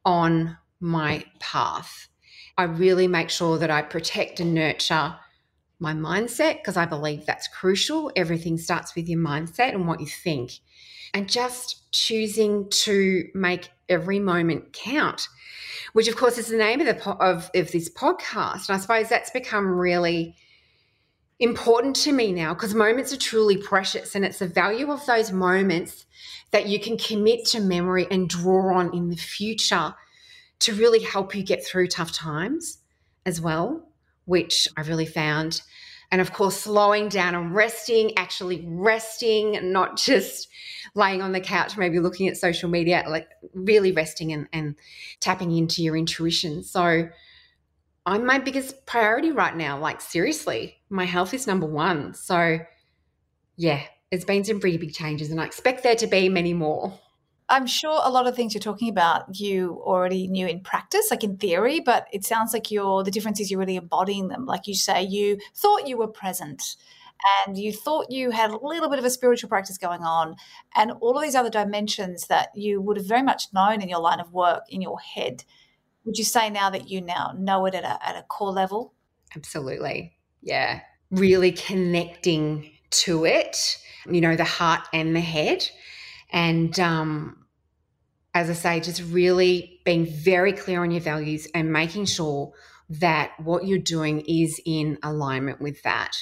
on 0.05 0.57
my 0.81 1.24
path. 1.38 2.09
I 2.59 2.64
really 2.64 3.07
make 3.07 3.31
sure 3.31 3.59
that 3.59 3.70
I 3.70 3.83
protect 3.83 4.40
and 4.40 4.55
nurture 4.55 5.14
my 5.78 5.92
mindset 5.92 6.58
because 6.58 6.76
I 6.76 6.86
believe 6.86 7.26
that's 7.26 7.48
crucial. 7.48 8.10
Everything 8.16 8.58
starts 8.58 8.94
with 8.94 9.08
your 9.08 9.20
mindset 9.20 9.74
and 9.74 9.86
what 9.86 10.00
you 10.00 10.06
think. 10.06 10.52
And 11.14 11.28
just 11.28 11.92
choosing 11.92 12.68
to 12.70 13.28
make 13.34 13.70
every 13.88 14.18
moment 14.18 14.72
count, 14.72 15.28
which 15.92 16.08
of 16.08 16.16
course 16.16 16.38
is 16.38 16.48
the 16.48 16.56
name 16.56 16.80
of 16.80 16.86
the 16.86 17.10
of, 17.10 17.50
of 17.54 17.72
this 17.72 17.88
podcast. 17.88 18.68
And 18.68 18.76
I 18.76 18.78
suppose 18.78 19.08
that's 19.08 19.30
become 19.30 19.66
really 19.66 20.36
important 21.38 21.96
to 21.96 22.12
me 22.12 22.32
now 22.32 22.54
because 22.54 22.74
moments 22.74 23.12
are 23.12 23.18
truly 23.18 23.58
precious 23.58 24.14
and 24.14 24.24
it's 24.24 24.38
the 24.38 24.48
value 24.48 24.90
of 24.90 25.04
those 25.04 25.32
moments 25.32 26.06
that 26.50 26.66
you 26.66 26.80
can 26.80 26.96
commit 26.96 27.44
to 27.44 27.60
memory 27.60 28.06
and 28.10 28.28
draw 28.28 28.74
on 28.74 28.94
in 28.94 29.10
the 29.10 29.16
future 29.16 29.94
to 30.60 30.72
really 30.72 31.00
help 31.02 31.34
you 31.34 31.42
get 31.42 31.64
through 31.64 31.88
tough 31.88 32.12
times 32.12 32.78
as 33.26 33.40
well, 33.40 33.86
which 34.26 34.68
I 34.76 34.82
really 34.82 35.06
found. 35.06 35.62
And 36.12 36.20
of 36.20 36.32
course, 36.32 36.56
slowing 36.60 37.08
down 37.08 37.34
and 37.34 37.54
resting, 37.54 38.16
actually 38.16 38.64
resting, 38.68 39.72
not 39.72 39.96
just 40.10 40.48
laying 40.94 41.22
on 41.22 41.32
the 41.32 41.40
couch, 41.40 41.76
maybe 41.76 41.98
looking 41.98 42.28
at 42.28 42.36
social 42.36 42.68
media, 42.68 43.04
like 43.08 43.28
really 43.54 43.90
resting 43.90 44.32
and, 44.32 44.46
and 44.52 44.76
tapping 45.18 45.50
into 45.56 45.82
your 45.82 45.96
intuition. 45.96 46.62
So, 46.62 47.08
I'm 48.06 48.24
my 48.24 48.38
biggest 48.38 48.86
priority 48.86 49.32
right 49.32 49.56
now. 49.56 49.80
Like, 49.80 50.00
seriously, 50.00 50.76
my 50.88 51.04
health 51.04 51.34
is 51.34 51.48
number 51.48 51.66
one. 51.66 52.14
So, 52.14 52.60
yeah, 53.56 53.82
it's 54.12 54.24
been 54.24 54.44
some 54.44 54.60
pretty 54.60 54.76
big 54.76 54.94
changes, 54.94 55.30
and 55.32 55.40
I 55.40 55.44
expect 55.44 55.82
there 55.82 55.96
to 55.96 56.06
be 56.06 56.28
many 56.28 56.54
more. 56.54 56.96
I'm 57.48 57.66
sure 57.66 58.00
a 58.02 58.11
lot 58.11 58.26
of 58.26 58.35
things 58.35 58.54
you're 58.54 58.61
talking 58.61 58.88
about 58.88 59.38
you 59.38 59.80
already 59.85 60.26
knew 60.26 60.46
in 60.46 60.61
practice, 60.61 61.09
like 61.11 61.22
in 61.22 61.37
theory, 61.37 61.80
but 61.80 62.09
it 62.12 62.24
sounds 62.24 62.52
like 62.52 62.70
you're 62.70 63.04
the 63.04 63.11
difference 63.11 63.38
is 63.38 63.50
you're 63.50 63.61
really 63.61 63.76
embodying 63.76 64.28
them. 64.28 64.46
Like 64.46 64.66
you 64.66 64.74
say, 64.74 65.02
you 65.02 65.38
thought 65.54 65.87
you 65.87 65.96
were 65.96 66.09
present 66.09 66.76
and 67.46 67.56
you 67.56 67.72
thought 67.72 68.11
you 68.11 68.30
had 68.30 68.50
a 68.50 68.59
little 68.59 68.90
bit 68.90 68.98
of 68.98 69.04
a 69.04 69.11
spiritual 69.11 69.48
practice 69.48 69.78
going 69.78 70.02
on, 70.02 70.37
and 70.74 70.92
all 71.00 71.16
of 71.16 71.22
these 71.22 71.35
other 71.35 71.50
dimensions 71.50 72.26
that 72.26 72.48
you 72.54 72.80
would 72.80 72.96
have 72.96 73.06
very 73.06 73.22
much 73.22 73.44
known 73.54 73.80
in 73.80 73.88
your 73.88 74.00
line 74.00 74.20
of 74.20 74.32
work 74.32 74.64
in 74.68 74.82
your 74.82 74.98
head. 74.98 75.44
Would 76.04 76.18
you 76.18 76.24
say 76.24 76.50
now 76.50 76.70
that 76.70 76.88
you 76.88 77.00
now 77.00 77.32
know 77.38 77.64
it 77.66 77.74
at 77.74 77.85
a, 77.85 78.06
at 78.06 78.16
a 78.16 78.22
core 78.22 78.52
level? 78.52 78.92
Absolutely. 79.35 80.16
Yeah. 80.42 80.80
Really 81.11 81.52
connecting 81.52 82.70
to 82.90 83.24
it, 83.24 83.78
you 84.11 84.20
know, 84.20 84.37
the 84.37 84.44
heart 84.44 84.82
and 84.92 85.14
the 85.14 85.20
head 85.20 85.68
and 86.30 86.78
um, 86.80 87.46
as 88.34 88.50
I 88.50 88.52
say, 88.52 88.80
just 88.80 89.02
really 89.10 89.80
being 89.84 90.06
very 90.06 90.52
clear 90.52 90.82
on 90.82 90.90
your 90.90 91.00
values 91.00 91.48
and 91.54 91.72
making 91.72 92.06
sure 92.06 92.52
that 92.88 93.32
what 93.40 93.66
you're 93.66 93.78
doing 93.78 94.20
is 94.20 94.60
in 94.64 94.98
alignment 95.02 95.60
with 95.60 95.82
that. 95.82 96.16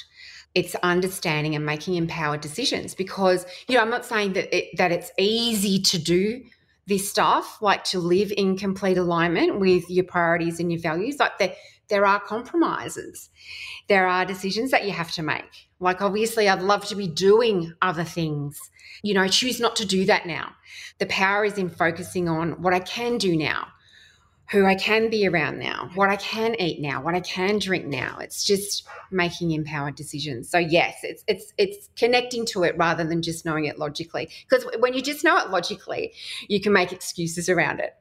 It's 0.53 0.75
understanding 0.75 1.55
and 1.55 1.65
making 1.65 1.95
empowered 1.95 2.41
decisions 2.41 2.95
because 2.95 3.45
you 3.67 3.75
know 3.75 3.81
I'm 3.81 3.89
not 3.89 4.05
saying 4.05 4.33
that 4.33 4.55
it, 4.55 4.77
that 4.77 4.91
it's 4.91 5.11
easy 5.17 5.81
to 5.81 5.99
do 5.99 6.43
this 6.87 7.09
stuff, 7.09 7.61
like 7.61 7.83
to 7.85 7.99
live 7.99 8.31
in 8.37 8.57
complete 8.57 8.97
alignment 8.97 9.59
with 9.59 9.89
your 9.89 10.05
priorities 10.05 10.59
and 10.59 10.71
your 10.71 10.79
values. 10.79 11.17
Like 11.19 11.37
there, 11.39 11.53
there 11.89 12.05
are 12.05 12.19
compromises, 12.19 13.29
there 13.87 14.07
are 14.07 14.25
decisions 14.25 14.71
that 14.71 14.85
you 14.85 14.91
have 14.91 15.11
to 15.13 15.23
make. 15.23 15.69
Like 15.79 16.01
obviously, 16.01 16.47
I'd 16.49 16.61
love 16.61 16.85
to 16.85 16.95
be 16.95 17.07
doing 17.07 17.73
other 17.81 18.03
things 18.03 18.59
you 19.03 19.13
know, 19.13 19.27
choose 19.27 19.59
not 19.59 19.75
to 19.75 19.85
do 19.85 20.05
that 20.05 20.25
now. 20.25 20.55
The 20.97 21.05
power 21.07 21.45
is 21.45 21.57
in 21.57 21.69
focusing 21.69 22.27
on 22.27 22.61
what 22.61 22.73
I 22.73 22.79
can 22.79 23.17
do 23.17 23.35
now. 23.35 23.67
who 24.51 24.65
I 24.65 24.75
can 24.75 25.09
be 25.09 25.27
around 25.27 25.57
now, 25.57 25.89
what 25.95 26.09
I 26.09 26.17
can 26.17 26.55
eat 26.61 26.79
now, 26.79 27.01
what 27.01 27.15
I 27.15 27.19
can 27.19 27.57
drink 27.57 27.85
now. 27.85 28.17
It's 28.19 28.43
just 28.43 28.87
making 29.09 29.51
empowered 29.51 29.95
decisions. 29.95 30.49
So 30.49 30.59
yes, 30.59 30.97
it's 31.01 31.23
it's 31.27 31.51
it's 31.57 31.89
connecting 31.95 32.45
to 32.47 32.63
it 32.63 32.77
rather 32.77 33.03
than 33.03 33.21
just 33.21 33.45
knowing 33.45 33.65
it 33.65 33.79
logically. 33.79 34.29
Because 34.47 34.67
when 34.79 34.93
you 34.93 35.01
just 35.01 35.23
know 35.23 35.37
it 35.37 35.49
logically, 35.49 36.13
you 36.47 36.61
can 36.61 36.73
make 36.73 36.91
excuses 36.91 37.49
around 37.49 37.79
it 37.79 37.95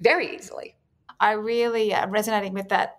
very 0.00 0.36
easily. 0.36 0.76
I 1.18 1.32
really 1.32 1.92
resonating 2.08 2.52
with 2.52 2.68
that 2.68 2.97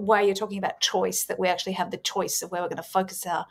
way 0.00 0.24
you're 0.24 0.34
talking 0.34 0.58
about 0.58 0.80
choice 0.80 1.24
that 1.24 1.38
we 1.38 1.48
actually 1.48 1.72
have 1.72 1.90
the 1.90 1.96
choice 1.96 2.42
of 2.42 2.50
where 2.50 2.62
we're 2.62 2.68
going 2.68 2.76
to 2.76 2.82
focus 2.82 3.26
our 3.26 3.46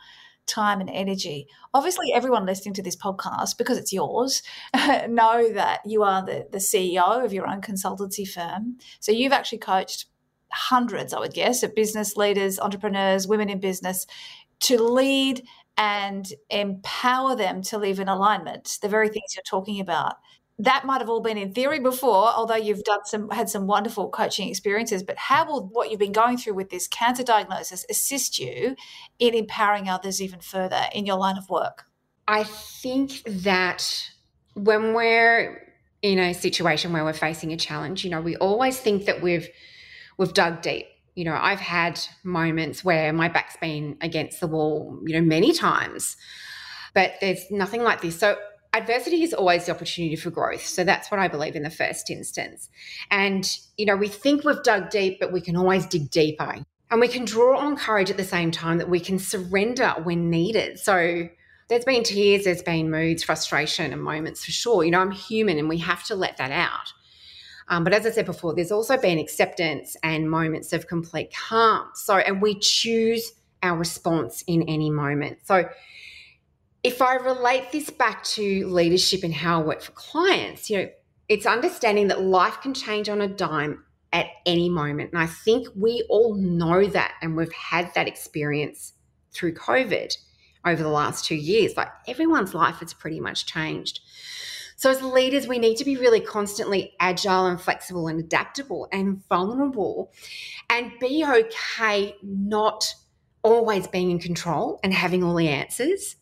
time 0.46 0.80
and 0.80 0.90
energy. 0.90 1.46
Obviously, 1.72 2.12
everyone 2.12 2.46
listening 2.46 2.74
to 2.74 2.82
this 2.82 2.96
podcast, 2.96 3.56
because 3.56 3.78
it's 3.78 3.92
yours, 3.92 4.42
know 5.08 5.52
that 5.52 5.80
you 5.86 6.02
are 6.02 6.24
the, 6.24 6.46
the 6.50 6.58
CEO 6.58 7.24
of 7.24 7.32
your 7.32 7.46
own 7.46 7.60
consultancy 7.60 8.28
firm. 8.28 8.78
So 9.00 9.12
you've 9.12 9.32
actually 9.32 9.58
coached 9.58 10.06
hundreds, 10.52 11.14
I 11.14 11.20
would 11.20 11.34
guess, 11.34 11.62
of 11.62 11.74
business 11.74 12.16
leaders, 12.16 12.58
entrepreneurs, 12.58 13.26
women 13.26 13.48
in 13.48 13.60
business 13.60 14.06
to 14.60 14.82
lead 14.82 15.42
and 15.76 16.26
empower 16.50 17.34
them 17.34 17.62
to 17.62 17.78
live 17.78 17.98
in 17.98 18.08
alignment, 18.08 18.78
the 18.82 18.88
very 18.88 19.08
things 19.08 19.34
you're 19.34 19.42
talking 19.42 19.80
about 19.80 20.16
that 20.58 20.84
might 20.84 21.00
have 21.00 21.08
all 21.08 21.20
been 21.20 21.38
in 21.38 21.52
theory 21.52 21.80
before, 21.80 22.28
although 22.28 22.56
you've 22.56 22.84
done 22.84 23.04
some 23.04 23.30
had 23.30 23.48
some 23.48 23.66
wonderful 23.66 24.10
coaching 24.10 24.48
experiences. 24.48 25.02
But 25.02 25.18
how 25.18 25.46
will 25.46 25.66
what 25.66 25.90
you've 25.90 26.00
been 26.00 26.12
going 26.12 26.36
through 26.36 26.54
with 26.54 26.70
this 26.70 26.86
cancer 26.86 27.22
diagnosis 27.22 27.86
assist 27.88 28.38
you 28.38 28.76
in 29.18 29.34
empowering 29.34 29.88
others 29.88 30.20
even 30.20 30.40
further 30.40 30.82
in 30.92 31.06
your 31.06 31.16
line 31.16 31.38
of 31.38 31.48
work? 31.48 31.84
I 32.28 32.44
think 32.44 33.22
that 33.24 34.08
when 34.54 34.94
we're 34.94 35.74
in 36.02 36.18
a 36.18 36.32
situation 36.34 36.92
where 36.92 37.04
we're 37.04 37.12
facing 37.12 37.52
a 37.52 37.56
challenge, 37.56 38.04
you 38.04 38.10
know, 38.10 38.20
we 38.20 38.36
always 38.36 38.78
think 38.78 39.06
that 39.06 39.22
we've 39.22 39.48
we've 40.18 40.34
dug 40.34 40.62
deep. 40.62 40.86
You 41.14 41.24
know, 41.24 41.38
I've 41.38 41.60
had 41.60 42.00
moments 42.24 42.84
where 42.84 43.12
my 43.12 43.28
back's 43.28 43.56
been 43.56 43.96
against 44.00 44.40
the 44.40 44.46
wall, 44.46 44.98
you 45.04 45.14
know, 45.14 45.26
many 45.26 45.52
times. 45.52 46.16
But 46.94 47.14
there's 47.20 47.50
nothing 47.50 47.82
like 47.82 48.00
this. 48.00 48.18
So 48.18 48.36
adversity 48.72 49.22
is 49.22 49.34
always 49.34 49.66
the 49.66 49.72
opportunity 49.72 50.16
for 50.16 50.30
growth. 50.30 50.64
So 50.64 50.84
that's 50.84 51.10
what 51.10 51.20
I 51.20 51.28
believe 51.28 51.56
in 51.56 51.62
the 51.62 51.70
first 51.70 52.10
instance. 52.10 52.68
And, 53.10 53.48
you 53.76 53.86
know, 53.86 53.96
we 53.96 54.08
think 54.08 54.44
we've 54.44 54.62
dug 54.62 54.90
deep, 54.90 55.20
but 55.20 55.32
we 55.32 55.40
can 55.40 55.56
always 55.56 55.86
dig 55.86 56.10
deeper. 56.10 56.56
And 56.90 57.00
we 57.00 57.08
can 57.08 57.24
draw 57.24 57.58
on 57.58 57.76
courage 57.76 58.10
at 58.10 58.16
the 58.16 58.24
same 58.24 58.50
time 58.50 58.78
that 58.78 58.88
we 58.88 59.00
can 59.00 59.18
surrender 59.18 59.94
when 60.02 60.30
needed. 60.30 60.78
So 60.78 61.28
there's 61.68 61.84
been 61.84 62.02
tears, 62.02 62.44
there's 62.44 62.62
been 62.62 62.90
moods, 62.90 63.22
frustration, 63.22 63.92
and 63.92 64.02
moments 64.02 64.44
for 64.44 64.50
sure. 64.50 64.84
You 64.84 64.90
know, 64.90 65.00
I'm 65.00 65.10
human 65.10 65.58
and 65.58 65.68
we 65.68 65.78
have 65.78 66.04
to 66.04 66.14
let 66.14 66.36
that 66.36 66.50
out. 66.50 66.92
Um, 67.68 67.84
but 67.84 67.94
as 67.94 68.04
I 68.04 68.10
said 68.10 68.26
before, 68.26 68.54
there's 68.54 68.72
also 68.72 68.98
been 68.98 69.18
acceptance 69.18 69.96
and 70.02 70.30
moments 70.30 70.72
of 70.74 70.86
complete 70.86 71.32
calm. 71.32 71.88
So, 71.94 72.16
and 72.16 72.42
we 72.42 72.58
choose 72.58 73.32
our 73.62 73.76
response 73.76 74.44
in 74.46 74.62
any 74.64 74.90
moment. 74.90 75.38
So, 75.44 75.64
if 76.82 77.00
I 77.00 77.14
relate 77.14 77.70
this 77.70 77.90
back 77.90 78.24
to 78.24 78.66
leadership 78.66 79.22
and 79.22 79.32
how 79.32 79.60
I 79.60 79.64
work 79.64 79.82
for 79.82 79.92
clients, 79.92 80.68
you 80.68 80.78
know, 80.78 80.88
it's 81.28 81.46
understanding 81.46 82.08
that 82.08 82.20
life 82.20 82.60
can 82.60 82.74
change 82.74 83.08
on 83.08 83.20
a 83.20 83.28
dime 83.28 83.84
at 84.12 84.26
any 84.44 84.68
moment. 84.68 85.12
And 85.12 85.22
I 85.22 85.26
think 85.26 85.68
we 85.76 86.04
all 86.08 86.34
know 86.34 86.84
that 86.86 87.14
and 87.22 87.36
we've 87.36 87.52
had 87.52 87.94
that 87.94 88.08
experience 88.08 88.92
through 89.32 89.54
COVID 89.54 90.12
over 90.64 90.82
the 90.82 90.88
last 90.88 91.24
two 91.24 91.36
years. 91.36 91.76
Like 91.76 91.88
everyone's 92.06 92.54
life 92.54 92.76
has 92.76 92.92
pretty 92.92 93.20
much 93.20 93.46
changed. 93.46 94.00
So, 94.76 94.90
as 94.90 95.00
leaders, 95.00 95.46
we 95.46 95.60
need 95.60 95.76
to 95.76 95.84
be 95.84 95.96
really 95.96 96.20
constantly 96.20 96.94
agile 96.98 97.46
and 97.46 97.60
flexible 97.60 98.08
and 98.08 98.18
adaptable 98.18 98.88
and 98.90 99.24
vulnerable 99.28 100.12
and 100.68 100.90
be 100.98 101.24
okay 101.24 102.16
not 102.20 102.92
always 103.44 103.86
being 103.86 104.10
in 104.10 104.18
control 104.18 104.80
and 104.82 104.92
having 104.92 105.22
all 105.22 105.36
the 105.36 105.48
answers 105.48 106.16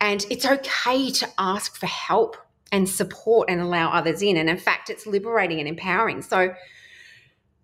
and 0.00 0.26
it's 0.30 0.46
okay 0.46 1.10
to 1.10 1.28
ask 1.38 1.76
for 1.76 1.86
help 1.86 2.36
and 2.72 2.88
support 2.88 3.48
and 3.48 3.60
allow 3.60 3.90
others 3.90 4.22
in. 4.22 4.36
And 4.36 4.50
in 4.50 4.56
fact, 4.56 4.90
it's 4.90 5.06
liberating 5.06 5.60
and 5.60 5.68
empowering. 5.68 6.22
So 6.22 6.54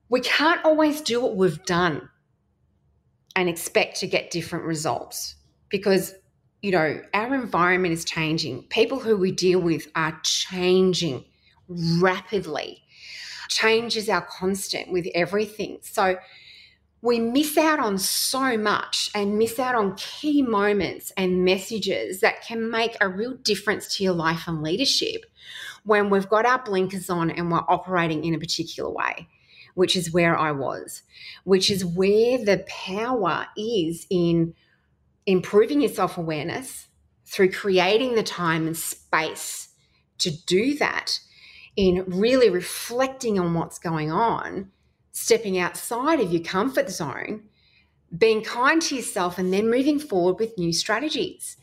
we 0.09 0.21
can't 0.21 0.65
always 0.65 1.01
do 1.01 1.21
what 1.21 1.37
we've 1.37 1.65
done 1.65 2.09
and 3.35 3.49
expect 3.49 3.99
to 4.01 4.07
get 4.07 4.31
different 4.31 4.65
results 4.65 5.37
because 5.69 6.15
you 6.63 6.73
know 6.73 7.01
our 7.15 7.35
environment 7.35 7.95
is 7.95 8.05
changing 8.05 8.63
people 8.65 8.99
who 8.99 9.17
we 9.17 9.33
deal 9.33 9.61
with 9.61 9.87
are 9.95 10.19
changing 10.25 11.25
rapidly 11.69 12.83
change 13.49 13.97
is 13.97 14.09
our 14.09 14.21
constant 14.23 14.91
with 14.93 15.07
everything 15.15 15.79
so 15.83 16.17
we 17.03 17.19
miss 17.19 17.57
out 17.57 17.79
on 17.79 17.97
so 17.99 18.59
much 18.59 19.11
and 19.15 19.39
miss 19.39 19.59
out 19.59 19.75
on 19.75 19.97
key 19.97 20.43
moments 20.43 21.13
and 21.17 21.45
messages 21.45 22.21
that 22.21 22.43
can 22.43 22.71
make 22.71 22.97
a 23.01 23.09
real 23.09 23.35
difference 23.37 23.97
to 23.97 24.05
your 24.05 24.13
life 24.13 24.45
and 24.47 24.63
leadership 24.63 25.25
when 25.85 26.11
we've 26.11 26.29
got 26.29 26.45
our 26.45 26.63
blinkers 26.63 27.09
on 27.09 27.31
and 27.31 27.51
we're 27.51 27.65
operating 27.69 28.25
in 28.25 28.35
a 28.35 28.39
particular 28.39 28.91
way, 28.91 29.29
which 29.75 29.97
is 29.97 30.13
where 30.13 30.37
I 30.37 30.53
was, 30.53 31.03
which 31.45 31.71
is 31.71 31.85
where 31.85 32.37
the 32.37 32.65
power 32.69 33.47
is 33.57 34.07
in 34.11 34.55
improving 35.25 35.81
your 35.81 35.91
self 35.91 36.19
awareness 36.19 36.89
through 37.25 37.53
creating 37.53 38.15
the 38.15 38.23
time 38.23 38.67
and 38.67 38.77
space 38.77 39.69
to 40.19 40.31
do 40.45 40.77
that, 40.77 41.19
in 41.77 42.05
really 42.07 42.51
reflecting 42.51 43.39
on 43.39 43.55
what's 43.55 43.79
going 43.79 44.11
on 44.11 44.71
stepping 45.21 45.59
outside 45.59 46.21
of 46.21 46.33
your 46.33 46.43
comfort 46.43 46.91
zone, 46.91 47.43
being 48.17 48.43
kind 48.43 48.81
to 48.83 48.97
yourself, 48.97 49.39
and 49.39 49.53
then 49.53 49.71
moving 49.71 49.99
forward 49.99 50.39
with 50.41 50.59
new 50.59 50.73
strategies 50.73 51.57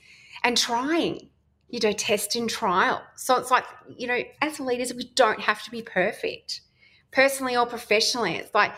and 0.44 0.56
trying, 0.56 1.30
you 1.70 1.80
know, 1.82 1.92
test 1.92 2.36
and 2.36 2.50
trial. 2.50 3.02
So 3.16 3.36
it's 3.38 3.52
like, 3.52 3.66
you 3.98 4.08
know, 4.08 4.22
as 4.42 4.60
leaders, 4.60 4.94
we 4.94 5.12
don't 5.16 5.42
have 5.42 5.64
to 5.64 5.72
be 5.72 5.82
perfect, 5.82 6.62
personally 7.12 7.58
or 7.58 7.66
professionally. 7.66 8.36
It's 8.36 8.54
like, 8.54 8.74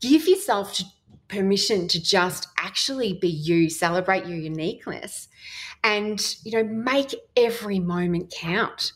give 0.00 0.28
yourself 0.28 0.74
to, 0.74 0.84
permission 1.28 1.86
to 1.86 2.02
just 2.02 2.48
actually 2.58 3.12
be 3.12 3.28
you, 3.28 3.70
celebrate 3.70 4.26
your 4.26 4.36
uniqueness, 4.36 5.28
and, 5.84 6.36
you 6.44 6.50
know, 6.52 6.64
make 6.64 7.14
every 7.36 7.78
moment 7.78 8.34
count 8.36 8.92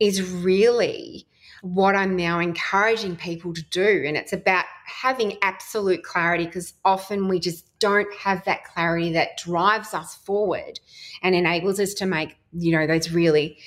is 0.00 0.20
really 0.20 1.26
what 1.62 1.94
I'm 1.94 2.16
now 2.16 2.40
encouraging 2.40 3.14
people 3.14 3.54
to 3.54 3.62
do. 3.62 4.02
And 4.04 4.16
it's 4.16 4.32
about 4.32 4.64
having 4.84 5.38
absolute 5.42 6.02
clarity 6.02 6.44
because 6.44 6.74
often 6.84 7.28
we 7.28 7.38
just 7.38 7.78
don't 7.78 8.12
have 8.14 8.44
that 8.44 8.64
clarity 8.64 9.12
that 9.12 9.38
drives 9.38 9.94
us 9.94 10.16
forward 10.16 10.80
and 11.22 11.36
enables 11.36 11.78
us 11.78 11.94
to 11.94 12.06
make, 12.06 12.36
you 12.52 12.72
know, 12.72 12.88
those 12.88 13.12
really, 13.12 13.58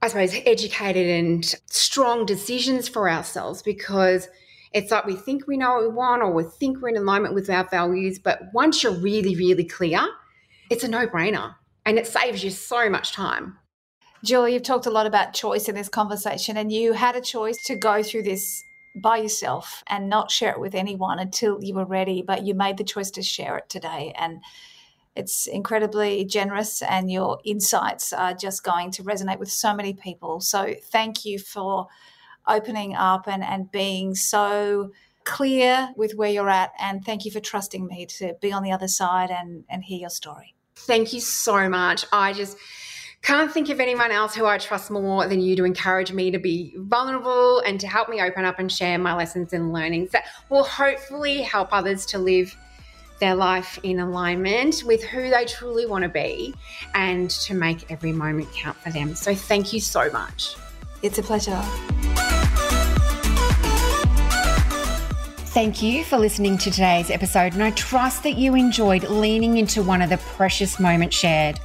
I 0.00 0.08
suppose, 0.08 0.34
educated 0.46 1.08
and 1.08 1.44
strong 1.66 2.24
decisions 2.24 2.88
for 2.88 3.10
ourselves 3.10 3.62
because 3.62 4.26
it's 4.72 4.90
like 4.90 5.04
we 5.04 5.14
think 5.14 5.46
we 5.46 5.58
know 5.58 5.74
what 5.74 5.82
we 5.82 5.88
want 5.88 6.22
or 6.22 6.32
we 6.32 6.44
think 6.44 6.80
we're 6.80 6.88
in 6.88 6.96
alignment 6.96 7.34
with 7.34 7.50
our 7.50 7.68
values. 7.68 8.18
But 8.18 8.40
once 8.54 8.82
you're 8.82 8.92
really, 8.94 9.36
really 9.36 9.64
clear, 9.64 10.00
it's 10.70 10.84
a 10.84 10.88
no 10.88 11.06
brainer 11.06 11.54
and 11.84 11.98
it 11.98 12.06
saves 12.06 12.42
you 12.42 12.48
so 12.48 12.88
much 12.88 13.12
time. 13.12 13.58
Julie, 14.24 14.54
you've 14.54 14.62
talked 14.62 14.86
a 14.86 14.90
lot 14.90 15.06
about 15.06 15.32
choice 15.32 15.68
in 15.68 15.74
this 15.74 15.88
conversation, 15.88 16.56
and 16.56 16.72
you 16.72 16.92
had 16.92 17.16
a 17.16 17.20
choice 17.20 17.62
to 17.64 17.76
go 17.76 18.02
through 18.02 18.22
this 18.22 18.64
by 18.94 19.18
yourself 19.18 19.84
and 19.86 20.08
not 20.08 20.30
share 20.30 20.52
it 20.52 20.60
with 20.60 20.74
anyone 20.74 21.18
until 21.18 21.62
you 21.62 21.74
were 21.74 21.84
ready, 21.84 22.22
but 22.22 22.44
you 22.44 22.54
made 22.54 22.76
the 22.76 22.84
choice 22.84 23.10
to 23.12 23.22
share 23.22 23.56
it 23.56 23.68
today. 23.68 24.12
And 24.16 24.42
it's 25.14 25.46
incredibly 25.46 26.24
generous, 26.24 26.82
and 26.82 27.10
your 27.10 27.38
insights 27.44 28.12
are 28.12 28.34
just 28.34 28.64
going 28.64 28.90
to 28.92 29.04
resonate 29.04 29.38
with 29.38 29.50
so 29.50 29.74
many 29.74 29.94
people. 29.94 30.40
So, 30.40 30.74
thank 30.90 31.24
you 31.24 31.38
for 31.38 31.86
opening 32.46 32.94
up 32.94 33.28
and, 33.28 33.44
and 33.44 33.70
being 33.70 34.14
so 34.14 34.90
clear 35.24 35.90
with 35.96 36.14
where 36.14 36.30
you're 36.30 36.48
at. 36.48 36.72
And 36.78 37.04
thank 37.04 37.24
you 37.24 37.30
for 37.30 37.40
trusting 37.40 37.86
me 37.86 38.06
to 38.18 38.34
be 38.40 38.50
on 38.50 38.62
the 38.62 38.72
other 38.72 38.88
side 38.88 39.30
and, 39.30 39.64
and 39.68 39.84
hear 39.84 39.98
your 39.98 40.10
story. 40.10 40.54
Thank 40.74 41.12
you 41.12 41.20
so 41.20 41.68
much. 41.68 42.06
I 42.12 42.32
just 42.32 42.56
can't 43.22 43.52
think 43.52 43.68
of 43.68 43.80
anyone 43.80 44.10
else 44.10 44.34
who 44.34 44.46
I 44.46 44.58
trust 44.58 44.90
more 44.90 45.26
than 45.26 45.40
you 45.40 45.56
to 45.56 45.64
encourage 45.64 46.12
me 46.12 46.30
to 46.30 46.38
be 46.38 46.74
vulnerable 46.76 47.60
and 47.60 47.78
to 47.80 47.86
help 47.86 48.08
me 48.08 48.22
open 48.22 48.44
up 48.44 48.58
and 48.58 48.70
share 48.70 48.98
my 48.98 49.14
lessons 49.14 49.52
and 49.52 49.72
learnings 49.72 50.10
that 50.12 50.24
will 50.48 50.64
hopefully 50.64 51.42
help 51.42 51.68
others 51.72 52.06
to 52.06 52.18
live 52.18 52.56
their 53.20 53.34
life 53.34 53.78
in 53.82 53.98
alignment 53.98 54.82
with 54.86 55.02
who 55.02 55.28
they 55.30 55.44
truly 55.44 55.86
want 55.86 56.04
to 56.04 56.08
be 56.08 56.54
and 56.94 57.30
to 57.30 57.54
make 57.54 57.90
every 57.90 58.12
moment 58.12 58.50
count 58.52 58.76
for 58.76 58.90
them. 58.90 59.14
So, 59.14 59.34
thank 59.34 59.72
you 59.72 59.80
so 59.80 60.10
much. 60.12 60.54
It's 61.02 61.18
a 61.18 61.22
pleasure. 61.22 61.60
Thank 65.50 65.82
you 65.82 66.04
for 66.04 66.18
listening 66.18 66.56
to 66.58 66.70
today's 66.70 67.10
episode, 67.10 67.54
and 67.54 67.62
I 67.64 67.72
trust 67.72 68.22
that 68.22 68.36
you 68.36 68.54
enjoyed 68.54 69.02
leaning 69.04 69.56
into 69.56 69.82
one 69.82 70.02
of 70.02 70.10
the 70.10 70.18
precious 70.18 70.78
moments 70.78 71.16
shared. 71.16 71.58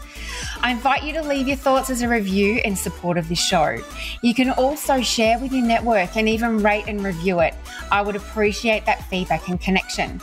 I 0.64 0.72
invite 0.72 1.04
you 1.04 1.12
to 1.16 1.22
leave 1.22 1.50
your 1.50 1.58
thoughts 1.58 1.90
as 1.90 2.02
a 2.04 2.08
review 2.08 2.62
in 2.64 2.78
support 2.78 3.18
of 3.18 3.28
this 3.28 3.46
show. 3.46 3.84
You 4.22 4.34
can 4.34 4.50
also 4.50 5.02
share 5.02 5.38
with 5.38 5.52
your 5.52 5.66
network 5.66 6.16
and 6.16 6.30
even 6.30 6.64
rate 6.64 6.86
and 6.88 7.04
review 7.04 7.42
it. 7.42 7.54
I 7.92 8.02
would 8.02 8.16
appreciate 8.16 8.86
that 8.86 9.04
feedback 9.10 9.50
and 9.50 9.60
connection. 9.60 10.22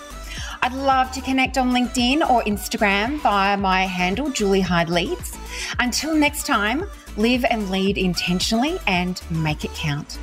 I'd 0.62 0.72
love 0.72 1.12
to 1.12 1.20
connect 1.20 1.58
on 1.58 1.72
LinkedIn 1.72 2.26
or 2.30 2.42
Instagram 2.44 3.20
via 3.20 3.58
my 3.58 3.82
handle, 3.82 4.30
Julie 4.30 4.62
Hyde 4.62 4.88
Leads. 4.88 5.36
Until 5.78 6.14
next 6.14 6.46
time, 6.46 6.86
live 7.18 7.44
and 7.44 7.70
lead 7.70 7.98
intentionally 7.98 8.78
and 8.86 9.20
make 9.30 9.66
it 9.66 9.74
count. 9.74 10.18